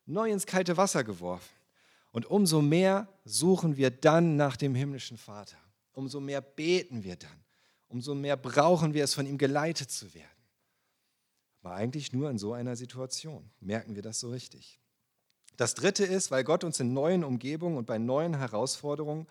neu 0.05 0.31
ins 0.31 0.45
kalte 0.45 0.77
Wasser 0.77 1.03
geworfen. 1.03 1.50
Und 2.13 2.27
umso 2.27 2.62
mehr 2.62 3.09
suchen 3.25 3.75
wir 3.75 3.91
dann 3.91 4.38
nach 4.38 4.55
dem 4.55 4.73
himmlischen 4.73 5.17
Vater, 5.17 5.57
umso 5.91 6.21
mehr 6.21 6.39
beten 6.39 7.03
wir 7.03 7.17
dann, 7.17 7.43
umso 7.89 8.15
mehr 8.15 8.38
brauchen 8.38 8.93
wir 8.93 9.03
es, 9.03 9.13
von 9.13 9.25
ihm 9.25 9.38
geleitet 9.38 9.91
zu 9.91 10.13
werden. 10.13 10.27
Aber 11.62 11.75
eigentlich 11.75 12.13
nur 12.13 12.29
in 12.29 12.38
so 12.38 12.53
einer 12.53 12.77
Situation 12.77 13.50
merken 13.59 13.95
wir 13.95 14.01
das 14.01 14.21
so 14.21 14.29
richtig. 14.29 14.79
Das 15.57 15.75
Dritte 15.75 16.05
ist, 16.05 16.31
weil 16.31 16.45
Gott 16.45 16.63
uns 16.63 16.79
in 16.79 16.93
neuen 16.93 17.25
Umgebungen 17.25 17.77
und 17.77 17.85
bei 17.85 17.97
neuen 17.97 18.38
Herausforderungen 18.38 19.27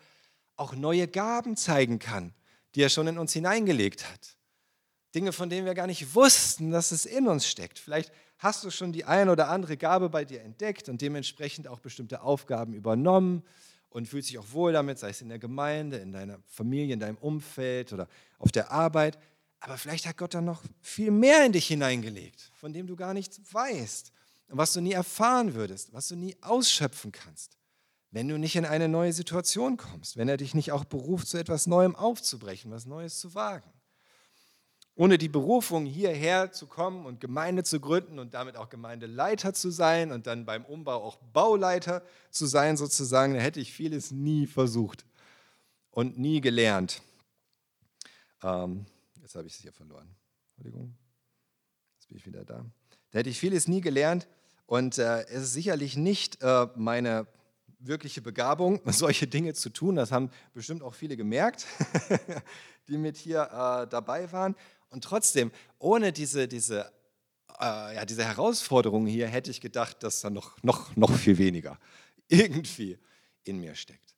auch 0.55 0.75
neue 0.75 1.07
Gaben 1.07 1.55
zeigen 1.55 1.99
kann, 1.99 2.33
die 2.75 2.81
er 2.81 2.89
schon 2.89 3.07
in 3.07 3.17
uns 3.17 3.33
hineingelegt 3.33 4.09
hat. 4.09 4.37
Dinge, 5.15 5.31
von 5.31 5.49
denen 5.49 5.65
wir 5.65 5.75
gar 5.75 5.87
nicht 5.87 6.15
wussten, 6.15 6.71
dass 6.71 6.91
es 6.91 7.05
in 7.05 7.27
uns 7.27 7.47
steckt. 7.47 7.77
Vielleicht 7.77 8.11
hast 8.39 8.63
du 8.63 8.71
schon 8.71 8.91
die 8.91 9.05
ein 9.05 9.29
oder 9.29 9.49
andere 9.49 9.77
Gabe 9.77 10.09
bei 10.09 10.25
dir 10.25 10.41
entdeckt 10.41 10.89
und 10.89 11.01
dementsprechend 11.01 11.67
auch 11.67 11.79
bestimmte 11.79 12.21
Aufgaben 12.21 12.73
übernommen 12.73 13.43
und 13.89 14.07
fühlst 14.07 14.29
dich 14.29 14.39
auch 14.39 14.51
wohl 14.51 14.73
damit, 14.73 14.97
sei 14.97 15.09
es 15.09 15.21
in 15.21 15.29
der 15.29 15.39
Gemeinde, 15.39 15.97
in 15.97 16.11
deiner 16.11 16.39
Familie, 16.47 16.95
in 16.95 16.99
deinem 16.99 17.17
Umfeld 17.17 17.93
oder 17.93 18.07
auf 18.39 18.51
der 18.51 18.71
Arbeit. 18.71 19.19
Aber 19.59 19.77
vielleicht 19.77 20.07
hat 20.07 20.17
Gott 20.17 20.33
dann 20.33 20.45
noch 20.45 20.63
viel 20.81 21.11
mehr 21.11 21.45
in 21.45 21.51
dich 21.51 21.67
hineingelegt, 21.67 22.51
von 22.55 22.73
dem 22.73 22.87
du 22.87 22.95
gar 22.95 23.13
nichts 23.13 23.39
weißt 23.51 24.11
und 24.49 24.57
was 24.57 24.73
du 24.73 24.81
nie 24.81 24.93
erfahren 24.93 25.53
würdest, 25.53 25.93
was 25.93 26.07
du 26.07 26.15
nie 26.15 26.35
ausschöpfen 26.41 27.11
kannst 27.11 27.57
wenn 28.13 28.27
du 28.27 28.37
nicht 28.37 28.55
in 28.55 28.65
eine 28.65 28.87
neue 28.87 29.11
Situation 29.11 29.75
kommst, 29.75 30.17
wenn 30.17 30.29
er 30.29 30.37
dich 30.37 30.53
nicht 30.53 30.71
auch 30.71 30.85
beruft, 30.85 31.27
zu 31.27 31.39
etwas 31.39 31.65
Neuem 31.65 31.95
aufzubrechen, 31.95 32.69
was 32.71 32.85
Neues 32.85 33.19
zu 33.19 33.33
wagen. 33.33 33.67
Ohne 34.93 35.17
die 35.17 35.29
Berufung, 35.29 35.87
hierher 35.87 36.51
zu 36.51 36.67
kommen 36.67 37.07
und 37.07 37.19
Gemeinde 37.19 37.63
zu 37.63 37.79
gründen 37.79 38.19
und 38.19 38.35
damit 38.35 38.55
auch 38.55 38.69
Gemeindeleiter 38.69 39.55
zu 39.55 39.71
sein 39.71 40.11
und 40.11 40.27
dann 40.27 40.45
beim 40.45 40.63
Umbau 40.63 41.03
auch 41.03 41.15
Bauleiter 41.33 42.03
zu 42.29 42.45
sein, 42.45 42.77
sozusagen, 42.77 43.33
da 43.33 43.39
hätte 43.39 43.59
ich 43.59 43.73
vieles 43.73 44.11
nie 44.11 44.45
versucht 44.45 45.05
und 45.89 46.19
nie 46.19 46.39
gelernt. 46.39 47.01
Ähm, 48.43 48.85
jetzt 49.23 49.33
habe 49.33 49.47
ich 49.47 49.53
es 49.53 49.59
hier 49.59 49.73
verloren. 49.73 50.15
Entschuldigung. 50.49 50.95
Jetzt 51.95 52.09
bin 52.09 52.17
ich 52.17 52.25
wieder 52.27 52.45
da. 52.45 52.63
Da 53.09 53.19
hätte 53.19 53.31
ich 53.31 53.39
vieles 53.39 53.67
nie 53.67 53.81
gelernt 53.81 54.27
und 54.67 54.99
äh, 54.99 55.23
es 55.23 55.41
ist 55.41 55.53
sicherlich 55.53 55.97
nicht 55.97 56.43
äh, 56.43 56.67
meine 56.75 57.25
wirkliche 57.87 58.21
Begabung, 58.21 58.81
solche 58.91 59.27
Dinge 59.27 59.53
zu 59.53 59.69
tun. 59.69 59.95
Das 59.95 60.11
haben 60.11 60.29
bestimmt 60.53 60.83
auch 60.83 60.93
viele 60.93 61.17
gemerkt, 61.17 61.65
die 62.87 62.97
mit 62.97 63.17
hier 63.17 63.43
äh, 63.43 63.87
dabei 63.87 64.31
waren. 64.31 64.55
Und 64.89 65.03
trotzdem, 65.03 65.51
ohne 65.79 66.11
diese, 66.11 66.47
diese, 66.47 66.91
äh, 67.59 67.95
ja, 67.95 68.05
diese 68.05 68.23
Herausforderungen 68.25 69.07
hier, 69.07 69.27
hätte 69.27 69.51
ich 69.51 69.61
gedacht, 69.61 70.03
dass 70.03 70.21
da 70.21 70.29
noch, 70.29 70.61
noch, 70.63 70.95
noch 70.95 71.11
viel 71.11 71.37
weniger 71.37 71.79
irgendwie 72.27 72.99
in 73.43 73.59
mir 73.59 73.75
steckt. 73.75 74.15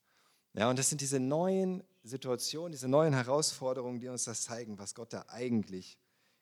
Ja, 0.53 0.69
und 0.69 0.79
das 0.79 0.89
sind 0.89 1.01
diese 1.01 1.19
neuen 1.19 1.83
Situationen, 2.03 2.71
diese 2.71 2.87
neuen 2.87 3.13
Herausforderungen, 3.13 3.99
die 3.99 4.07
uns 4.07 4.25
das 4.25 4.43
zeigen, 4.43 4.77
was 4.77 4.95
Gott 4.95 5.11
da 5.11 5.25
eigentlich 5.27 5.97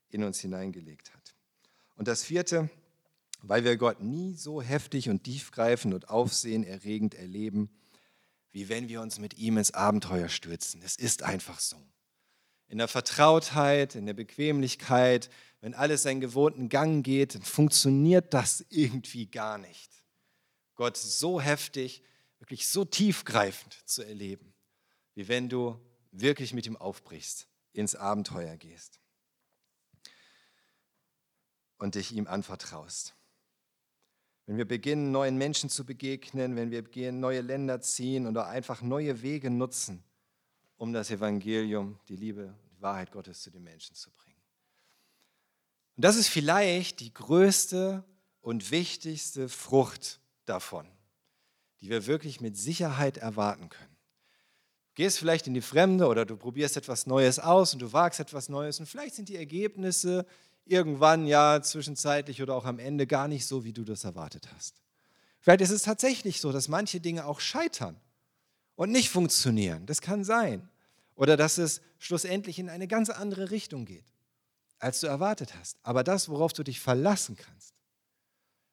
in 0.09 0.23
uns 0.23 0.39
hineingelegt 0.39 1.13
hat. 1.13 1.35
Und 1.95 2.07
das 2.07 2.23
vierte, 2.23 2.69
weil 3.45 3.65
wir 3.65 3.75
Gott 3.75 4.01
nie 4.01 4.33
so 4.33 4.61
heftig 4.61 5.09
und 5.09 5.23
tiefgreifend 5.25 5.93
und 5.93 6.09
aufsehenerregend 6.09 7.13
erleben, 7.13 7.69
wie 8.51 8.69
wenn 8.69 8.87
wir 8.87 9.01
uns 9.01 9.19
mit 9.19 9.37
ihm 9.37 9.57
ins 9.57 9.71
Abenteuer 9.71 10.29
stürzen. 10.29 10.81
Es 10.81 10.95
ist 10.95 11.23
einfach 11.23 11.59
so. 11.59 11.75
In 12.67 12.77
der 12.77 12.87
Vertrautheit, 12.87 13.95
in 13.95 14.05
der 14.05 14.13
Bequemlichkeit, 14.13 15.29
wenn 15.59 15.73
alles 15.73 16.03
seinen 16.03 16.21
gewohnten 16.21 16.69
Gang 16.69 17.05
geht, 17.05 17.35
dann 17.35 17.41
funktioniert 17.41 18.33
das 18.33 18.65
irgendwie 18.69 19.27
gar 19.27 19.57
nicht. 19.57 19.91
Gott 20.75 20.95
so 20.97 21.41
heftig, 21.41 22.01
wirklich 22.39 22.67
so 22.67 22.85
tiefgreifend 22.85 23.77
zu 23.85 24.03
erleben, 24.03 24.53
wie 25.15 25.27
wenn 25.27 25.49
du 25.49 25.79
wirklich 26.11 26.53
mit 26.53 26.65
ihm 26.65 26.77
aufbrichst, 26.77 27.47
ins 27.73 27.95
Abenteuer 27.95 28.55
gehst 28.55 28.99
und 31.77 31.95
dich 31.95 32.13
ihm 32.13 32.27
anvertraust. 32.27 33.15
Wenn 34.45 34.57
wir 34.57 34.67
beginnen, 34.67 35.11
neuen 35.11 35.37
Menschen 35.37 35.69
zu 35.69 35.85
begegnen, 35.85 36.55
wenn 36.55 36.69
wir 36.69 36.83
beginnen, 36.83 37.19
neue 37.19 37.41
Länder 37.41 37.79
ziehen 37.79 38.27
oder 38.27 38.47
einfach 38.47 38.81
neue 38.81 39.21
Wege 39.21 39.49
nutzen, 39.49 40.03
um 40.75 40.91
das 40.91 41.11
Evangelium, 41.11 41.97
die 42.09 42.17
Liebe, 42.17 42.53
die 42.75 42.81
Wahrheit 42.81 43.11
Gottes 43.11 43.41
zu 43.41 43.51
den 43.51 43.63
Menschen 43.63 43.95
zu 43.95 44.11
bringen. 44.11 44.41
Und 45.95 46.03
das 46.03 46.17
ist 46.17 46.27
vielleicht 46.27 46.99
die 46.99 47.13
größte 47.13 48.03
und 48.41 48.71
wichtigste 48.71 49.47
Frucht 49.47 50.19
davon, 50.45 50.87
die 51.79 51.89
wir 51.89 52.05
wirklich 52.05 52.41
mit 52.41 52.57
Sicherheit 52.57 53.17
erwarten 53.17 53.69
können. 53.69 53.95
Du 54.89 54.95
gehst 54.95 55.19
vielleicht 55.19 55.47
in 55.47 55.53
die 55.53 55.61
Fremde 55.61 56.07
oder 56.07 56.25
du 56.25 56.35
probierst 56.35 56.75
etwas 56.75 57.07
Neues 57.07 57.39
aus 57.39 57.73
und 57.73 57.81
du 57.81 57.93
wagst 57.93 58.19
etwas 58.19 58.49
Neues 58.49 58.79
und 58.79 58.87
vielleicht 58.87 59.15
sind 59.15 59.29
die 59.29 59.37
Ergebnisse 59.37 60.25
irgendwann 60.65 61.27
ja 61.27 61.61
zwischenzeitlich 61.61 62.41
oder 62.41 62.55
auch 62.55 62.65
am 62.65 62.79
Ende 62.79 63.07
gar 63.07 63.27
nicht 63.27 63.45
so, 63.45 63.63
wie 63.63 63.73
du 63.73 63.83
das 63.83 64.03
erwartet 64.03 64.49
hast. 64.55 64.81
Vielleicht 65.39 65.61
ist 65.61 65.71
es 65.71 65.83
tatsächlich 65.83 66.39
so, 66.39 66.51
dass 66.51 66.67
manche 66.67 67.01
Dinge 67.01 67.25
auch 67.25 67.39
scheitern 67.39 67.99
und 68.75 68.91
nicht 68.91 69.09
funktionieren. 69.09 69.85
Das 69.85 70.01
kann 70.01 70.23
sein. 70.23 70.69
Oder 71.15 71.37
dass 71.37 71.57
es 71.57 71.81
schlussendlich 71.99 72.59
in 72.59 72.69
eine 72.69 72.87
ganz 72.87 73.09
andere 73.09 73.51
Richtung 73.51 73.85
geht, 73.85 74.05
als 74.79 75.01
du 75.01 75.07
erwartet 75.07 75.53
hast. 75.55 75.77
Aber 75.83 76.03
das, 76.03 76.29
worauf 76.29 76.53
du 76.53 76.63
dich 76.63 76.79
verlassen 76.79 77.35
kannst, 77.35 77.73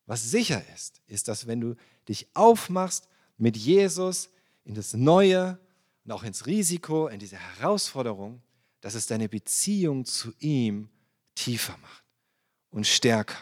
was 0.07 0.31
sicher 0.31 0.63
ist, 0.75 1.01
ist, 1.07 1.29
dass 1.29 1.47
wenn 1.47 1.61
du 1.61 1.77
dich 2.09 2.29
aufmachst 2.35 3.09
mit 3.37 3.57
Jesus 3.57 4.31
in 4.65 4.75
das 4.75 4.95
Neue 4.95 5.59
und 6.05 6.13
auch 6.13 6.23
ins 6.23 6.47
Risiko, 6.47 7.09
in 7.09 7.19
diese 7.19 7.37
Herausforderung, 7.37 8.43
dass 8.81 8.95
es 8.95 9.07
deine 9.07 9.29
Beziehung 9.29 10.05
zu 10.05 10.33
ihm 10.39 10.89
tiefer 11.45 11.77
macht 11.79 12.05
und 12.71 12.87
stärker 12.87 13.39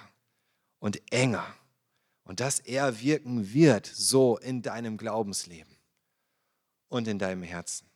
und 0.79 1.01
enger 1.13 1.47
und 2.23 2.41
dass 2.41 2.61
er 2.61 3.01
wirken 3.01 3.53
wird 3.53 3.87
so 3.87 4.39
in 4.39 4.63
deinem 4.63 4.97
Glaubensleben 4.97 5.77
und 6.89 7.09
in 7.09 7.19
deinem 7.19 7.43
Herzen 7.43 7.89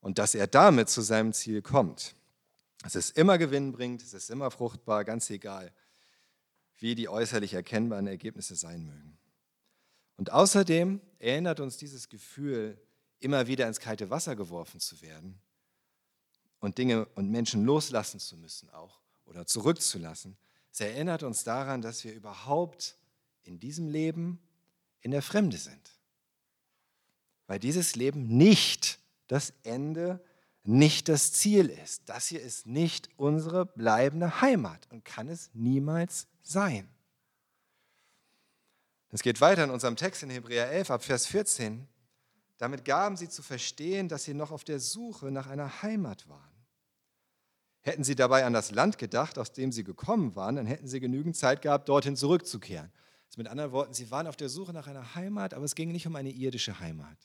und 0.00 0.18
dass 0.18 0.34
er 0.34 0.46
damit 0.48 0.88
zu 0.88 1.02
seinem 1.02 1.32
Ziel 1.32 1.62
kommt. 1.62 2.16
Es 2.84 2.96
ist 2.96 3.16
immer 3.16 3.38
gewinnbringend, 3.38 4.02
es 4.02 4.12
ist 4.12 4.30
immer 4.30 4.50
fruchtbar, 4.50 5.04
ganz 5.04 5.30
egal, 5.30 5.72
wie 6.78 6.94
die 6.94 7.08
äußerlich 7.08 7.54
erkennbaren 7.54 8.06
Ergebnisse 8.06 8.56
sein 8.56 8.84
mögen. 8.84 9.18
Und 10.16 10.32
außerdem 10.32 11.00
erinnert 11.18 11.60
uns 11.60 11.76
dieses 11.76 12.08
Gefühl, 12.08 12.80
immer 13.20 13.46
wieder 13.46 13.68
ins 13.68 13.80
kalte 13.80 14.10
Wasser 14.10 14.34
geworfen 14.36 14.80
zu 14.80 15.00
werden 15.00 15.40
und 16.60 16.78
Dinge 16.78 17.06
und 17.14 17.30
Menschen 17.30 17.64
loslassen 17.64 18.18
zu 18.20 18.36
müssen 18.36 18.70
auch 18.70 19.00
oder 19.28 19.46
zurückzulassen. 19.46 20.36
Es 20.72 20.80
erinnert 20.80 21.22
uns 21.22 21.44
daran, 21.44 21.82
dass 21.82 22.04
wir 22.04 22.12
überhaupt 22.12 22.96
in 23.42 23.60
diesem 23.60 23.88
Leben 23.88 24.40
in 25.00 25.10
der 25.10 25.22
Fremde 25.22 25.56
sind. 25.56 25.90
Weil 27.46 27.58
dieses 27.58 27.96
Leben 27.96 28.26
nicht 28.26 28.98
das 29.26 29.52
Ende, 29.62 30.22
nicht 30.64 31.08
das 31.08 31.32
Ziel 31.32 31.70
ist. 31.70 32.08
Das 32.08 32.26
hier 32.26 32.42
ist 32.42 32.66
nicht 32.66 33.08
unsere 33.16 33.64
bleibende 33.64 34.40
Heimat 34.40 34.86
und 34.90 35.04
kann 35.04 35.28
es 35.28 35.50
niemals 35.54 36.26
sein. 36.42 36.88
Es 39.10 39.22
geht 39.22 39.40
weiter 39.40 39.64
in 39.64 39.70
unserem 39.70 39.96
Text 39.96 40.22
in 40.22 40.30
Hebräer 40.30 40.70
11 40.70 40.90
ab 40.90 41.02
Vers 41.02 41.26
14. 41.26 41.88
Damit 42.58 42.84
gaben 42.84 43.16
sie 43.16 43.28
zu 43.28 43.42
verstehen, 43.42 44.08
dass 44.08 44.24
sie 44.24 44.34
noch 44.34 44.50
auf 44.50 44.64
der 44.64 44.80
Suche 44.80 45.30
nach 45.30 45.46
einer 45.46 45.82
Heimat 45.82 46.28
waren. 46.28 46.47
Hätten 47.88 48.04
sie 48.04 48.14
dabei 48.14 48.44
an 48.44 48.52
das 48.52 48.70
Land 48.70 48.98
gedacht, 48.98 49.38
aus 49.38 49.50
dem 49.50 49.72
sie 49.72 49.82
gekommen 49.82 50.36
waren, 50.36 50.56
dann 50.56 50.66
hätten 50.66 50.86
sie 50.86 51.00
genügend 51.00 51.38
Zeit 51.38 51.62
gehabt, 51.62 51.88
dorthin 51.88 52.16
zurückzukehren. 52.16 52.92
Also 53.28 53.38
mit 53.38 53.48
anderen 53.48 53.72
Worten, 53.72 53.94
sie 53.94 54.10
waren 54.10 54.26
auf 54.26 54.36
der 54.36 54.50
Suche 54.50 54.74
nach 54.74 54.86
einer 54.88 55.14
Heimat, 55.14 55.54
aber 55.54 55.64
es 55.64 55.74
ging 55.74 55.90
nicht 55.90 56.06
um 56.06 56.14
eine 56.14 56.28
irdische 56.28 56.80
Heimat. 56.80 57.16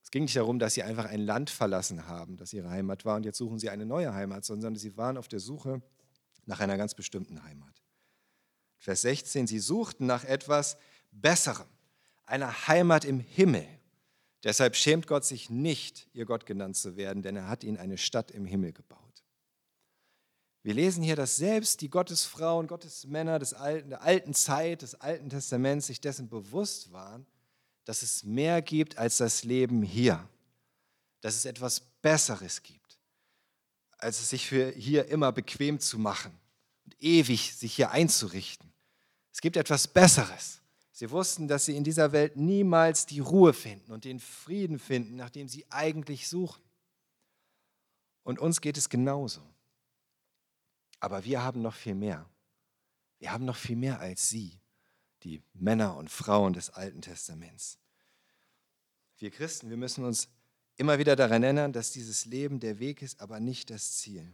Es 0.00 0.12
ging 0.12 0.22
nicht 0.22 0.36
darum, 0.36 0.60
dass 0.60 0.74
sie 0.74 0.84
einfach 0.84 1.06
ein 1.06 1.18
Land 1.18 1.50
verlassen 1.50 2.06
haben, 2.06 2.36
das 2.36 2.52
ihre 2.52 2.70
Heimat 2.70 3.04
war 3.04 3.16
und 3.16 3.24
jetzt 3.24 3.36
suchen 3.36 3.58
sie 3.58 3.68
eine 3.68 3.84
neue 3.84 4.14
Heimat, 4.14 4.44
sondern 4.44 4.76
sie 4.76 4.96
waren 4.96 5.16
auf 5.16 5.26
der 5.26 5.40
Suche 5.40 5.82
nach 6.46 6.60
einer 6.60 6.76
ganz 6.76 6.94
bestimmten 6.94 7.42
Heimat. 7.42 7.82
Vers 8.78 9.02
16, 9.02 9.48
sie 9.48 9.58
suchten 9.58 10.06
nach 10.06 10.22
etwas 10.22 10.76
Besserem, 11.10 11.66
einer 12.26 12.68
Heimat 12.68 13.04
im 13.04 13.18
Himmel. 13.18 13.66
Deshalb 14.44 14.76
schämt 14.76 15.08
Gott 15.08 15.24
sich 15.24 15.50
nicht, 15.50 16.06
ihr 16.12 16.26
Gott 16.26 16.46
genannt 16.46 16.76
zu 16.76 16.96
werden, 16.96 17.24
denn 17.24 17.34
er 17.34 17.48
hat 17.48 17.64
ihnen 17.64 17.78
eine 17.78 17.98
Stadt 17.98 18.30
im 18.30 18.46
Himmel 18.46 18.72
gebaut. 18.72 19.03
Wir 20.64 20.72
lesen 20.72 21.02
hier, 21.02 21.14
dass 21.14 21.36
selbst 21.36 21.82
die 21.82 21.90
Gottesfrauen, 21.90 22.66
Gottesmänner 22.66 23.38
des 23.38 23.52
alten, 23.52 23.90
der 23.90 24.00
alten 24.00 24.32
Zeit, 24.32 24.80
des 24.80 24.94
Alten 24.94 25.28
Testaments 25.28 25.88
sich 25.88 26.00
dessen 26.00 26.30
bewusst 26.30 26.90
waren, 26.90 27.26
dass 27.84 28.02
es 28.02 28.24
mehr 28.24 28.62
gibt 28.62 28.96
als 28.96 29.18
das 29.18 29.44
Leben 29.44 29.82
hier. 29.82 30.26
Dass 31.20 31.36
es 31.36 31.44
etwas 31.44 31.80
Besseres 32.00 32.62
gibt, 32.62 32.98
als 33.98 34.20
es 34.20 34.30
sich 34.30 34.46
für 34.46 34.72
hier 34.72 35.06
immer 35.08 35.32
bequem 35.32 35.80
zu 35.80 35.98
machen 35.98 36.32
und 36.86 36.96
ewig 36.98 37.54
sich 37.54 37.74
hier 37.74 37.90
einzurichten. 37.90 38.72
Es 39.32 39.42
gibt 39.42 39.58
etwas 39.58 39.86
Besseres. 39.86 40.62
Sie 40.92 41.10
wussten, 41.10 41.46
dass 41.46 41.66
sie 41.66 41.76
in 41.76 41.84
dieser 41.84 42.12
Welt 42.12 42.36
niemals 42.36 43.04
die 43.04 43.20
Ruhe 43.20 43.52
finden 43.52 43.92
und 43.92 44.04
den 44.04 44.18
Frieden 44.18 44.78
finden, 44.78 45.16
nach 45.16 45.30
dem 45.30 45.46
sie 45.46 45.66
eigentlich 45.70 46.26
suchen. 46.26 46.62
Und 48.22 48.38
uns 48.38 48.62
geht 48.62 48.78
es 48.78 48.88
genauso. 48.88 49.42
Aber 51.04 51.22
wir 51.26 51.42
haben 51.42 51.60
noch 51.60 51.74
viel 51.74 51.94
mehr. 51.94 52.24
Wir 53.18 53.30
haben 53.30 53.44
noch 53.44 53.58
viel 53.58 53.76
mehr 53.76 54.00
als 54.00 54.30
sie, 54.30 54.58
die 55.22 55.42
Männer 55.52 55.98
und 55.98 56.10
Frauen 56.10 56.54
des 56.54 56.70
Alten 56.70 57.02
Testaments. 57.02 57.78
Wir 59.18 59.30
Christen, 59.30 59.68
wir 59.68 59.76
müssen 59.76 60.02
uns 60.02 60.28
immer 60.76 60.98
wieder 60.98 61.14
daran 61.14 61.42
erinnern, 61.42 61.74
dass 61.74 61.90
dieses 61.90 62.24
Leben 62.24 62.58
der 62.58 62.78
Weg 62.78 63.02
ist, 63.02 63.20
aber 63.20 63.38
nicht 63.38 63.68
das 63.68 63.98
Ziel. 63.98 64.32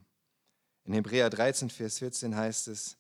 In 0.85 0.93
Hebräer 0.93 1.29
13, 1.29 1.71
Vers 1.71 1.99
14 1.99 2.37
heißt 2.37 2.69
es, 2.69 2.97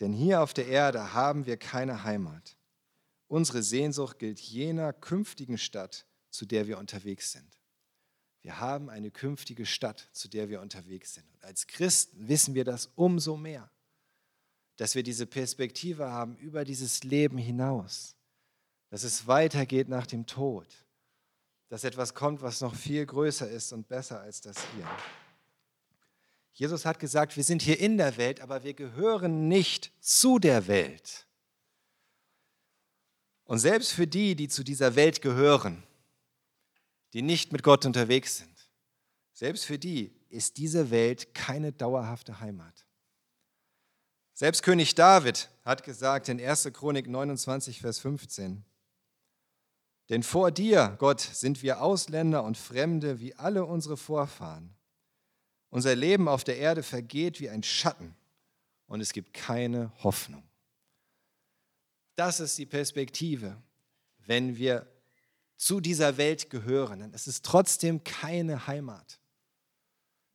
denn 0.00 0.12
hier 0.12 0.42
auf 0.42 0.52
der 0.52 0.66
Erde 0.66 1.12
haben 1.12 1.46
wir 1.46 1.58
keine 1.58 2.02
Heimat. 2.02 2.56
Unsere 3.28 3.62
Sehnsucht 3.62 4.18
gilt 4.18 4.40
jener 4.40 4.92
künftigen 4.92 5.56
Stadt, 5.56 6.04
zu 6.30 6.44
der 6.46 6.66
wir 6.66 6.78
unterwegs 6.78 7.30
sind. 7.30 7.60
Wir 8.46 8.60
haben 8.60 8.90
eine 8.90 9.10
künftige 9.10 9.66
Stadt, 9.66 10.08
zu 10.12 10.28
der 10.28 10.48
wir 10.48 10.60
unterwegs 10.60 11.14
sind. 11.14 11.28
Und 11.34 11.42
als 11.42 11.66
Christen 11.66 12.28
wissen 12.28 12.54
wir 12.54 12.64
das 12.64 12.88
umso 12.94 13.36
mehr, 13.36 13.68
dass 14.76 14.94
wir 14.94 15.02
diese 15.02 15.26
Perspektive 15.26 16.12
haben 16.12 16.36
über 16.36 16.64
dieses 16.64 17.02
Leben 17.02 17.38
hinaus, 17.38 18.14
dass 18.88 19.02
es 19.02 19.26
weitergeht 19.26 19.88
nach 19.88 20.06
dem 20.06 20.26
Tod, 20.26 20.68
dass 21.70 21.82
etwas 21.82 22.14
kommt, 22.14 22.40
was 22.40 22.60
noch 22.60 22.76
viel 22.76 23.04
größer 23.04 23.50
ist 23.50 23.72
und 23.72 23.88
besser 23.88 24.20
als 24.20 24.42
das 24.42 24.58
hier. 24.76 24.88
Jesus 26.52 26.84
hat 26.84 27.00
gesagt, 27.00 27.36
wir 27.36 27.42
sind 27.42 27.62
hier 27.62 27.80
in 27.80 27.96
der 27.96 28.16
Welt, 28.16 28.40
aber 28.40 28.62
wir 28.62 28.74
gehören 28.74 29.48
nicht 29.48 29.90
zu 29.98 30.38
der 30.38 30.68
Welt. 30.68 31.26
Und 33.42 33.58
selbst 33.58 33.90
für 33.90 34.06
die, 34.06 34.36
die 34.36 34.46
zu 34.46 34.62
dieser 34.62 34.94
Welt 34.94 35.20
gehören, 35.20 35.82
die 37.16 37.22
nicht 37.22 37.50
mit 37.50 37.62
Gott 37.62 37.86
unterwegs 37.86 38.36
sind. 38.36 38.68
Selbst 39.32 39.64
für 39.64 39.78
die 39.78 40.14
ist 40.28 40.58
diese 40.58 40.90
Welt 40.90 41.32
keine 41.34 41.72
dauerhafte 41.72 42.40
Heimat. 42.40 42.84
Selbst 44.34 44.62
König 44.62 44.94
David 44.96 45.48
hat 45.64 45.82
gesagt 45.82 46.28
in 46.28 46.38
1. 46.38 46.68
Chronik 46.74 47.08
29, 47.08 47.80
Vers 47.80 48.00
15, 48.00 48.66
denn 50.10 50.22
vor 50.22 50.50
dir, 50.50 50.94
Gott, 50.98 51.22
sind 51.22 51.62
wir 51.62 51.80
Ausländer 51.80 52.44
und 52.44 52.58
Fremde 52.58 53.18
wie 53.18 53.34
alle 53.34 53.64
unsere 53.64 53.96
Vorfahren. 53.96 54.76
Unser 55.70 55.96
Leben 55.96 56.28
auf 56.28 56.44
der 56.44 56.58
Erde 56.58 56.82
vergeht 56.82 57.40
wie 57.40 57.48
ein 57.48 57.62
Schatten 57.62 58.14
und 58.88 59.00
es 59.00 59.14
gibt 59.14 59.32
keine 59.32 59.90
Hoffnung. 60.02 60.42
Das 62.14 62.40
ist 62.40 62.58
die 62.58 62.66
Perspektive, 62.66 63.56
wenn 64.18 64.58
wir 64.58 64.86
zu 65.56 65.80
dieser 65.80 66.16
Welt 66.16 66.50
gehören, 66.50 67.00
dann 67.00 67.12
ist 67.12 67.26
es 67.26 67.42
trotzdem 67.42 68.04
keine 68.04 68.66
Heimat. 68.66 69.18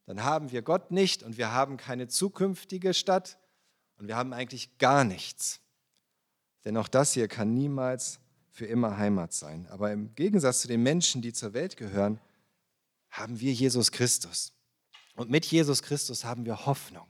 Dann 0.06 0.24
haben 0.24 0.52
wir 0.52 0.62
Gott 0.62 0.92
nicht 0.92 1.24
und 1.24 1.38
wir 1.38 1.52
haben 1.52 1.78
keine 1.78 2.08
zukünftige 2.08 2.94
Stadt 2.94 3.38
und 3.98 4.08
wir 4.08 4.16
haben 4.16 4.34
eigentlich 4.34 4.78
gar 4.78 5.04
nichts. 5.04 5.62
Denn 6.66 6.76
auch 6.78 6.88
das 6.88 7.14
hier 7.14 7.28
kann 7.28 7.54
niemals 7.54 8.20
für 8.50 8.66
immer 8.66 8.98
Heimat 8.98 9.34
sein. 9.34 9.68
Aber 9.70 9.92
im 9.92 10.14
Gegensatz 10.16 10.62
zu 10.62 10.68
den 10.68 10.84
Menschen, 10.84 11.22
die 11.22 11.34
zur 11.34 11.54
Welt 11.54 11.78
gehören, 11.78 12.20
haben 13.10 13.40
wir 13.40 13.54
Jesus 13.54 13.92
Christus. 13.92 14.54
Und 15.16 15.30
mit 15.30 15.46
Jesus 15.46 15.84
Christus 15.84 16.26
haben 16.26 16.46
wir 16.46 16.66
Hoffnung. 16.66 17.08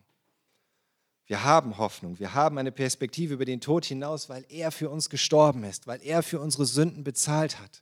Wir 1.25 1.45
haben 1.45 1.77
Hoffnung, 1.77 2.19
wir 2.19 2.33
haben 2.33 2.57
eine 2.57 2.73
Perspektive 2.73 3.35
über 3.35 3.45
den 3.45 3.61
Tod 3.61 3.85
hinaus, 3.85 4.27
weil 4.27 4.45
er 4.49 4.69
für 4.69 4.89
uns 4.89 5.09
gestorben 5.09 5.63
ist, 5.63 5.87
weil 5.87 6.01
er 6.03 6.23
für 6.23 6.41
unsere 6.41 6.65
Sünden 6.65 7.05
bezahlt 7.05 7.57
hat 7.59 7.81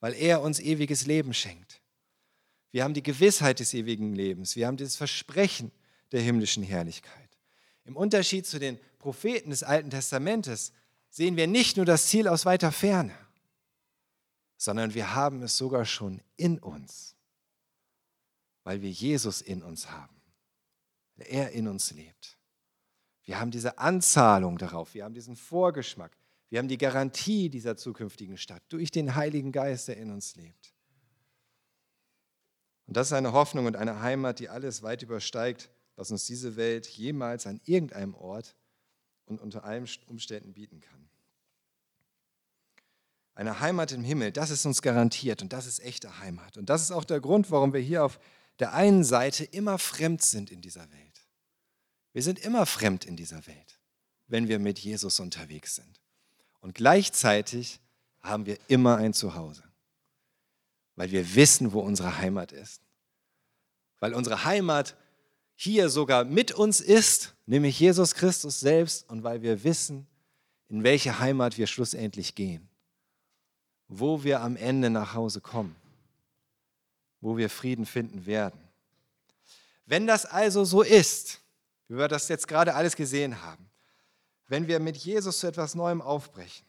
weil 0.00 0.14
er 0.14 0.42
uns 0.42 0.58
ewiges 0.58 1.06
Leben 1.06 1.32
schenkt. 1.34 1.80
Wir 2.72 2.84
haben 2.84 2.94
die 2.94 3.02
Gewissheit 3.02 3.60
des 3.60 3.74
ewigen 3.74 4.14
Lebens. 4.14 4.56
Wir 4.56 4.66
haben 4.66 4.76
dieses 4.76 4.96
Versprechen 4.96 5.70
der 6.12 6.20
himmlischen 6.20 6.62
Herrlichkeit. 6.62 7.28
Im 7.84 7.96
Unterschied 7.96 8.46
zu 8.46 8.58
den 8.58 8.78
Propheten 8.98 9.50
des 9.50 9.62
Alten 9.62 9.90
Testamentes 9.90 10.72
sehen 11.08 11.36
wir 11.36 11.46
nicht 11.46 11.76
nur 11.76 11.86
das 11.86 12.06
Ziel 12.06 12.28
aus 12.28 12.44
weiter 12.44 12.70
Ferne, 12.70 13.14
sondern 14.56 14.94
wir 14.94 15.14
haben 15.14 15.42
es 15.42 15.56
sogar 15.56 15.84
schon 15.84 16.20
in 16.36 16.58
uns, 16.58 17.16
weil 18.62 18.82
wir 18.82 18.90
Jesus 18.90 19.40
in 19.40 19.62
uns 19.62 19.90
haben, 19.90 20.14
weil 21.16 21.26
er 21.28 21.50
in 21.50 21.66
uns 21.66 21.90
lebt. 21.90 22.38
Wir 23.24 23.40
haben 23.40 23.50
diese 23.50 23.78
Anzahlung 23.78 24.58
darauf, 24.58 24.94
wir 24.94 25.04
haben 25.04 25.14
diesen 25.14 25.36
Vorgeschmack, 25.36 26.16
wir 26.50 26.58
haben 26.58 26.68
die 26.68 26.78
Garantie 26.78 27.48
dieser 27.48 27.76
zukünftigen 27.76 28.36
Stadt 28.36 28.62
durch 28.68 28.90
den 28.90 29.14
Heiligen 29.14 29.52
Geist, 29.52 29.88
der 29.88 29.96
in 29.96 30.10
uns 30.10 30.34
lebt. 30.34 30.74
Und 32.86 32.96
das 32.96 33.06
ist 33.06 33.12
eine 33.12 33.32
Hoffnung 33.32 33.66
und 33.66 33.76
eine 33.76 34.02
Heimat, 34.02 34.40
die 34.40 34.48
alles 34.48 34.82
weit 34.82 35.02
übersteigt, 35.02 35.70
was 35.94 36.10
uns 36.10 36.26
diese 36.26 36.56
Welt 36.56 36.88
jemals 36.88 37.46
an 37.46 37.60
irgendeinem 37.64 38.16
Ort 38.16 38.56
und 39.26 39.40
unter 39.40 39.62
allen 39.62 39.88
Umständen 40.08 40.52
bieten 40.52 40.80
kann. 40.80 41.08
Eine 43.34 43.60
Heimat 43.60 43.92
im 43.92 44.02
Himmel, 44.02 44.32
das 44.32 44.50
ist 44.50 44.66
uns 44.66 44.82
garantiert 44.82 45.42
und 45.42 45.52
das 45.52 45.66
ist 45.66 45.78
echte 45.78 46.18
Heimat. 46.18 46.56
Und 46.56 46.68
das 46.68 46.82
ist 46.82 46.90
auch 46.90 47.04
der 47.04 47.20
Grund, 47.20 47.52
warum 47.52 47.72
wir 47.72 47.80
hier 47.80 48.04
auf 48.04 48.18
der 48.58 48.74
einen 48.74 49.04
Seite 49.04 49.44
immer 49.44 49.78
fremd 49.78 50.22
sind 50.22 50.50
in 50.50 50.60
dieser 50.60 50.90
Welt. 50.90 51.28
Wir 52.12 52.24
sind 52.24 52.40
immer 52.40 52.66
fremd 52.66 53.04
in 53.04 53.16
dieser 53.16 53.46
Welt, 53.46 53.78
wenn 54.26 54.48
wir 54.48 54.58
mit 54.58 54.80
Jesus 54.80 55.20
unterwegs 55.20 55.76
sind. 55.76 56.00
Und 56.60 56.74
gleichzeitig 56.74 57.80
haben 58.20 58.46
wir 58.46 58.58
immer 58.68 58.96
ein 58.96 59.14
Zuhause, 59.14 59.62
weil 60.96 61.10
wir 61.10 61.34
wissen, 61.34 61.72
wo 61.72 61.80
unsere 61.80 62.18
Heimat 62.18 62.52
ist. 62.52 62.82
Weil 63.98 64.14
unsere 64.14 64.44
Heimat 64.44 64.96
hier 65.54 65.88
sogar 65.88 66.24
mit 66.24 66.52
uns 66.52 66.80
ist, 66.80 67.34
nämlich 67.46 67.78
Jesus 67.78 68.14
Christus 68.14 68.60
selbst, 68.60 69.08
und 69.08 69.24
weil 69.24 69.42
wir 69.42 69.64
wissen, 69.64 70.06
in 70.68 70.84
welche 70.84 71.18
Heimat 71.18 71.58
wir 71.58 71.66
schlussendlich 71.66 72.34
gehen, 72.34 72.68
wo 73.88 74.22
wir 74.22 74.40
am 74.40 74.56
Ende 74.56 74.88
nach 74.88 75.14
Hause 75.14 75.40
kommen, 75.40 75.76
wo 77.20 77.36
wir 77.36 77.50
Frieden 77.50 77.86
finden 77.86 78.24
werden. 78.24 78.60
Wenn 79.86 80.06
das 80.06 80.24
also 80.26 80.64
so 80.64 80.82
ist, 80.82 81.40
wie 81.88 81.96
wir 81.96 82.08
das 82.08 82.28
jetzt 82.28 82.46
gerade 82.46 82.74
alles 82.74 82.94
gesehen 82.94 83.42
haben, 83.42 83.69
wenn 84.50 84.66
wir 84.66 84.80
mit 84.80 84.96
Jesus 84.96 85.38
zu 85.38 85.46
etwas 85.46 85.76
Neuem 85.76 86.02
aufbrechen 86.02 86.66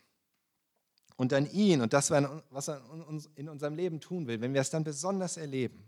und 1.17 1.31
dann 1.31 1.49
ihn 1.51 1.81
und 1.81 1.93
das, 1.93 2.11
was 2.11 2.67
er 2.67 2.79
in 3.35 3.49
unserem 3.49 3.75
Leben 3.75 3.99
tun 3.99 4.27
will, 4.27 4.39
wenn 4.39 4.53
wir 4.53 4.61
es 4.61 4.69
dann 4.69 4.83
besonders 4.83 5.35
erleben 5.35 5.83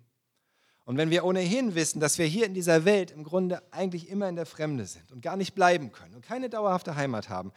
und 0.85 0.97
wenn 0.97 1.11
wir 1.11 1.23
ohnehin 1.23 1.75
wissen, 1.75 1.99
dass 1.99 2.17
wir 2.17 2.25
hier 2.25 2.47
in 2.47 2.55
dieser 2.55 2.83
Welt 2.83 3.11
im 3.11 3.23
Grunde 3.23 3.61
eigentlich 3.71 4.09
immer 4.09 4.27
in 4.27 4.35
der 4.35 4.47
Fremde 4.47 4.87
sind 4.87 5.11
und 5.11 5.21
gar 5.21 5.37
nicht 5.37 5.53
bleiben 5.53 5.91
können 5.91 6.15
und 6.15 6.25
keine 6.25 6.49
dauerhafte 6.49 6.95
Heimat 6.95 7.29
haben, 7.29 7.53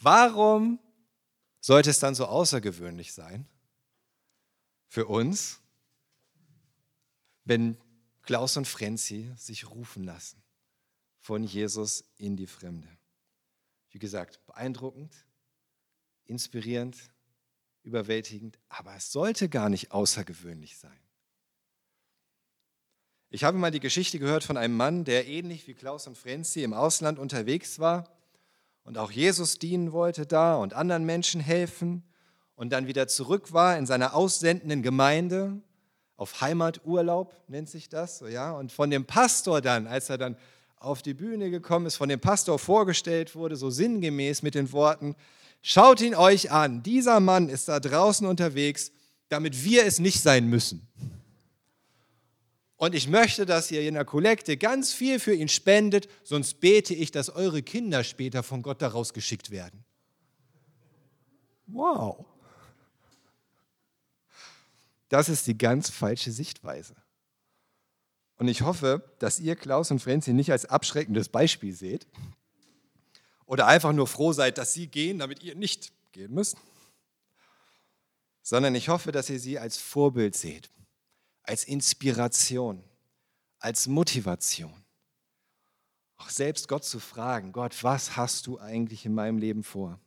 warum 0.00 0.78
sollte 1.60 1.90
es 1.90 1.98
dann 1.98 2.14
so 2.14 2.24
außergewöhnlich 2.24 3.12
sein 3.12 3.46
für 4.88 5.04
uns, 5.04 5.60
wenn 7.44 7.76
Klaus 8.22 8.56
und 8.56 8.66
Frenzi 8.66 9.30
sich 9.36 9.68
rufen 9.68 10.02
lassen 10.02 10.42
von 11.20 11.44
Jesus 11.44 12.04
in 12.16 12.36
die 12.36 12.46
Fremde? 12.46 12.95
Wie 13.96 13.98
gesagt, 13.98 14.44
beeindruckend, 14.44 15.24
inspirierend, 16.26 16.98
überwältigend, 17.82 18.58
aber 18.68 18.94
es 18.94 19.10
sollte 19.10 19.48
gar 19.48 19.70
nicht 19.70 19.90
außergewöhnlich 19.90 20.76
sein. 20.76 21.00
Ich 23.30 23.42
habe 23.42 23.56
mal 23.56 23.70
die 23.70 23.80
Geschichte 23.80 24.18
gehört 24.18 24.44
von 24.44 24.58
einem 24.58 24.76
Mann, 24.76 25.04
der 25.04 25.26
ähnlich 25.26 25.66
wie 25.66 25.72
Klaus 25.72 26.06
und 26.06 26.18
Frenzi 26.18 26.62
im 26.62 26.74
Ausland 26.74 27.18
unterwegs 27.18 27.78
war 27.78 28.04
und 28.84 28.98
auch 28.98 29.10
Jesus 29.10 29.58
dienen 29.58 29.92
wollte 29.92 30.26
da 30.26 30.56
und 30.56 30.74
anderen 30.74 31.06
Menschen 31.06 31.40
helfen 31.40 32.04
und 32.54 32.74
dann 32.74 32.88
wieder 32.88 33.08
zurück 33.08 33.54
war 33.54 33.78
in 33.78 33.86
seiner 33.86 34.12
aussendenden 34.12 34.82
Gemeinde 34.82 35.62
auf 36.18 36.42
Heimaturlaub 36.42 37.34
nennt 37.48 37.70
sich 37.70 37.88
das, 37.88 38.18
so 38.18 38.26
ja, 38.26 38.52
und 38.52 38.72
von 38.72 38.90
dem 38.90 39.06
Pastor 39.06 39.60
dann, 39.62 39.86
als 39.86 40.10
er 40.10 40.18
dann 40.18 40.36
auf 40.86 41.02
die 41.02 41.14
Bühne 41.14 41.50
gekommen 41.50 41.86
ist, 41.86 41.96
von 41.96 42.08
dem 42.08 42.20
Pastor 42.20 42.58
vorgestellt 42.58 43.34
wurde, 43.34 43.56
so 43.56 43.70
sinngemäß 43.70 44.42
mit 44.42 44.54
den 44.54 44.72
Worten, 44.72 45.16
schaut 45.60 46.00
ihn 46.00 46.14
euch 46.14 46.50
an, 46.50 46.82
dieser 46.82 47.20
Mann 47.20 47.48
ist 47.48 47.68
da 47.68 47.80
draußen 47.80 48.26
unterwegs, 48.26 48.92
damit 49.28 49.64
wir 49.64 49.84
es 49.84 49.98
nicht 49.98 50.20
sein 50.22 50.48
müssen. 50.48 50.86
Und 52.76 52.94
ich 52.94 53.08
möchte, 53.08 53.46
dass 53.46 53.70
ihr 53.70 53.82
in 53.88 53.94
der 53.94 54.04
Kollekte 54.04 54.56
ganz 54.56 54.92
viel 54.92 55.18
für 55.18 55.34
ihn 55.34 55.48
spendet, 55.48 56.08
sonst 56.22 56.60
bete 56.60 56.94
ich, 56.94 57.10
dass 57.10 57.30
eure 57.30 57.62
Kinder 57.62 58.04
später 58.04 58.42
von 58.42 58.62
Gott 58.62 58.82
daraus 58.82 59.14
geschickt 59.14 59.50
werden. 59.50 59.84
Wow. 61.66 62.26
Das 65.08 65.28
ist 65.28 65.46
die 65.46 65.56
ganz 65.56 65.88
falsche 65.90 66.30
Sichtweise. 66.30 66.94
Und 68.36 68.48
ich 68.48 68.62
hoffe, 68.62 69.02
dass 69.18 69.40
ihr 69.40 69.56
Klaus 69.56 69.90
und 69.90 70.00
Frenzi 70.00 70.32
nicht 70.32 70.52
als 70.52 70.66
abschreckendes 70.66 71.28
Beispiel 71.28 71.74
seht 71.74 72.06
oder 73.46 73.66
einfach 73.66 73.92
nur 73.92 74.06
froh 74.06 74.32
seid, 74.32 74.58
dass 74.58 74.74
sie 74.74 74.88
gehen, 74.88 75.18
damit 75.18 75.42
ihr 75.42 75.54
nicht 75.54 75.92
gehen 76.12 76.34
müsst, 76.34 76.56
sondern 78.42 78.74
ich 78.74 78.88
hoffe, 78.88 79.10
dass 79.10 79.30
ihr 79.30 79.40
sie 79.40 79.58
als 79.58 79.78
Vorbild 79.78 80.36
seht, 80.36 80.70
als 81.42 81.64
Inspiration, 81.64 82.84
als 83.58 83.86
Motivation. 83.86 84.84
Auch 86.18 86.30
selbst 86.30 86.68
Gott 86.68 86.84
zu 86.84 87.00
fragen, 87.00 87.52
Gott, 87.52 87.82
was 87.82 88.16
hast 88.16 88.46
du 88.46 88.58
eigentlich 88.58 89.04
in 89.06 89.14
meinem 89.14 89.38
Leben 89.38 89.62
vor? 89.62 89.98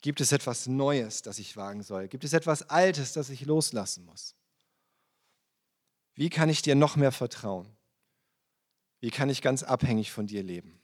Gibt 0.00 0.20
es 0.20 0.32
etwas 0.32 0.66
Neues, 0.66 1.22
das 1.22 1.38
ich 1.38 1.56
wagen 1.56 1.82
soll? 1.82 2.08
Gibt 2.08 2.24
es 2.24 2.32
etwas 2.32 2.68
Altes, 2.68 3.12
das 3.12 3.30
ich 3.30 3.46
loslassen 3.46 4.04
muss? 4.04 4.34
Wie 6.14 6.30
kann 6.30 6.48
ich 6.48 6.62
dir 6.62 6.74
noch 6.74 6.96
mehr 6.96 7.12
vertrauen? 7.12 7.68
Wie 9.00 9.10
kann 9.10 9.30
ich 9.30 9.42
ganz 9.42 9.62
abhängig 9.62 10.12
von 10.12 10.26
dir 10.26 10.42
leben? 10.42 10.80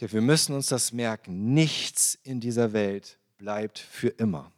Denn 0.00 0.12
wir 0.12 0.20
müssen 0.20 0.54
uns 0.54 0.68
das 0.68 0.92
merken, 0.92 1.52
nichts 1.52 2.14
in 2.22 2.40
dieser 2.40 2.72
Welt 2.72 3.18
bleibt 3.36 3.78
für 3.78 4.08
immer. 4.08 4.52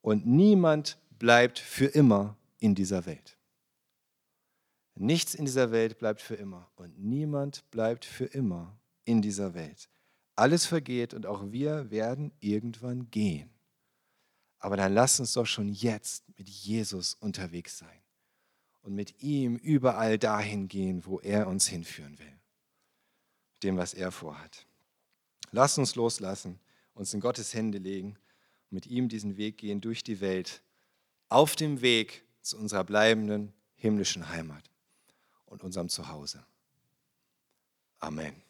Und 0.00 0.26
niemand 0.26 0.98
bleibt 1.18 1.58
für 1.58 1.86
immer 1.86 2.36
in 2.60 2.74
dieser 2.74 3.06
Welt. 3.06 3.36
Nichts 4.94 5.34
in 5.34 5.44
dieser 5.44 5.70
Welt 5.70 5.98
bleibt 5.98 6.20
für 6.20 6.34
immer 6.34 6.68
und 6.76 6.98
niemand 6.98 7.68
bleibt 7.70 8.04
für 8.04 8.24
immer 8.24 8.76
in 9.04 9.22
dieser 9.22 9.54
Welt. 9.54 9.88
Alles 10.34 10.66
vergeht 10.66 11.14
und 11.14 11.26
auch 11.26 11.50
wir 11.50 11.90
werden 11.90 12.32
irgendwann 12.40 13.10
gehen. 13.10 13.50
Aber 14.58 14.76
dann 14.76 14.92
lass 14.92 15.20
uns 15.20 15.32
doch 15.32 15.46
schon 15.46 15.68
jetzt 15.68 16.24
mit 16.36 16.48
Jesus 16.48 17.14
unterwegs 17.14 17.78
sein 17.78 18.02
und 18.82 18.94
mit 18.94 19.22
ihm 19.22 19.56
überall 19.56 20.18
dahin 20.18 20.68
gehen, 20.68 21.04
wo 21.04 21.20
er 21.20 21.46
uns 21.46 21.66
hinführen 21.66 22.18
will. 22.18 22.38
Dem, 23.62 23.76
was 23.76 23.94
er 23.94 24.10
vorhat. 24.12 24.66
Lass 25.50 25.78
uns 25.78 25.94
loslassen, 25.94 26.60
uns 26.94 27.14
in 27.14 27.20
Gottes 27.20 27.54
Hände 27.54 27.78
legen 27.78 28.18
und 28.70 28.72
mit 28.72 28.86
ihm 28.86 29.08
diesen 29.08 29.36
Weg 29.36 29.58
gehen 29.58 29.80
durch 29.80 30.02
die 30.02 30.20
Welt, 30.20 30.62
auf 31.28 31.56
dem 31.56 31.80
Weg 31.80 32.24
zu 32.42 32.58
unserer 32.58 32.84
bleibenden 32.84 33.52
himmlischen 33.74 34.28
Heimat 34.28 34.70
und 35.46 35.62
unserem 35.62 35.88
Zuhause. 35.88 36.44
Amen. 37.98 38.47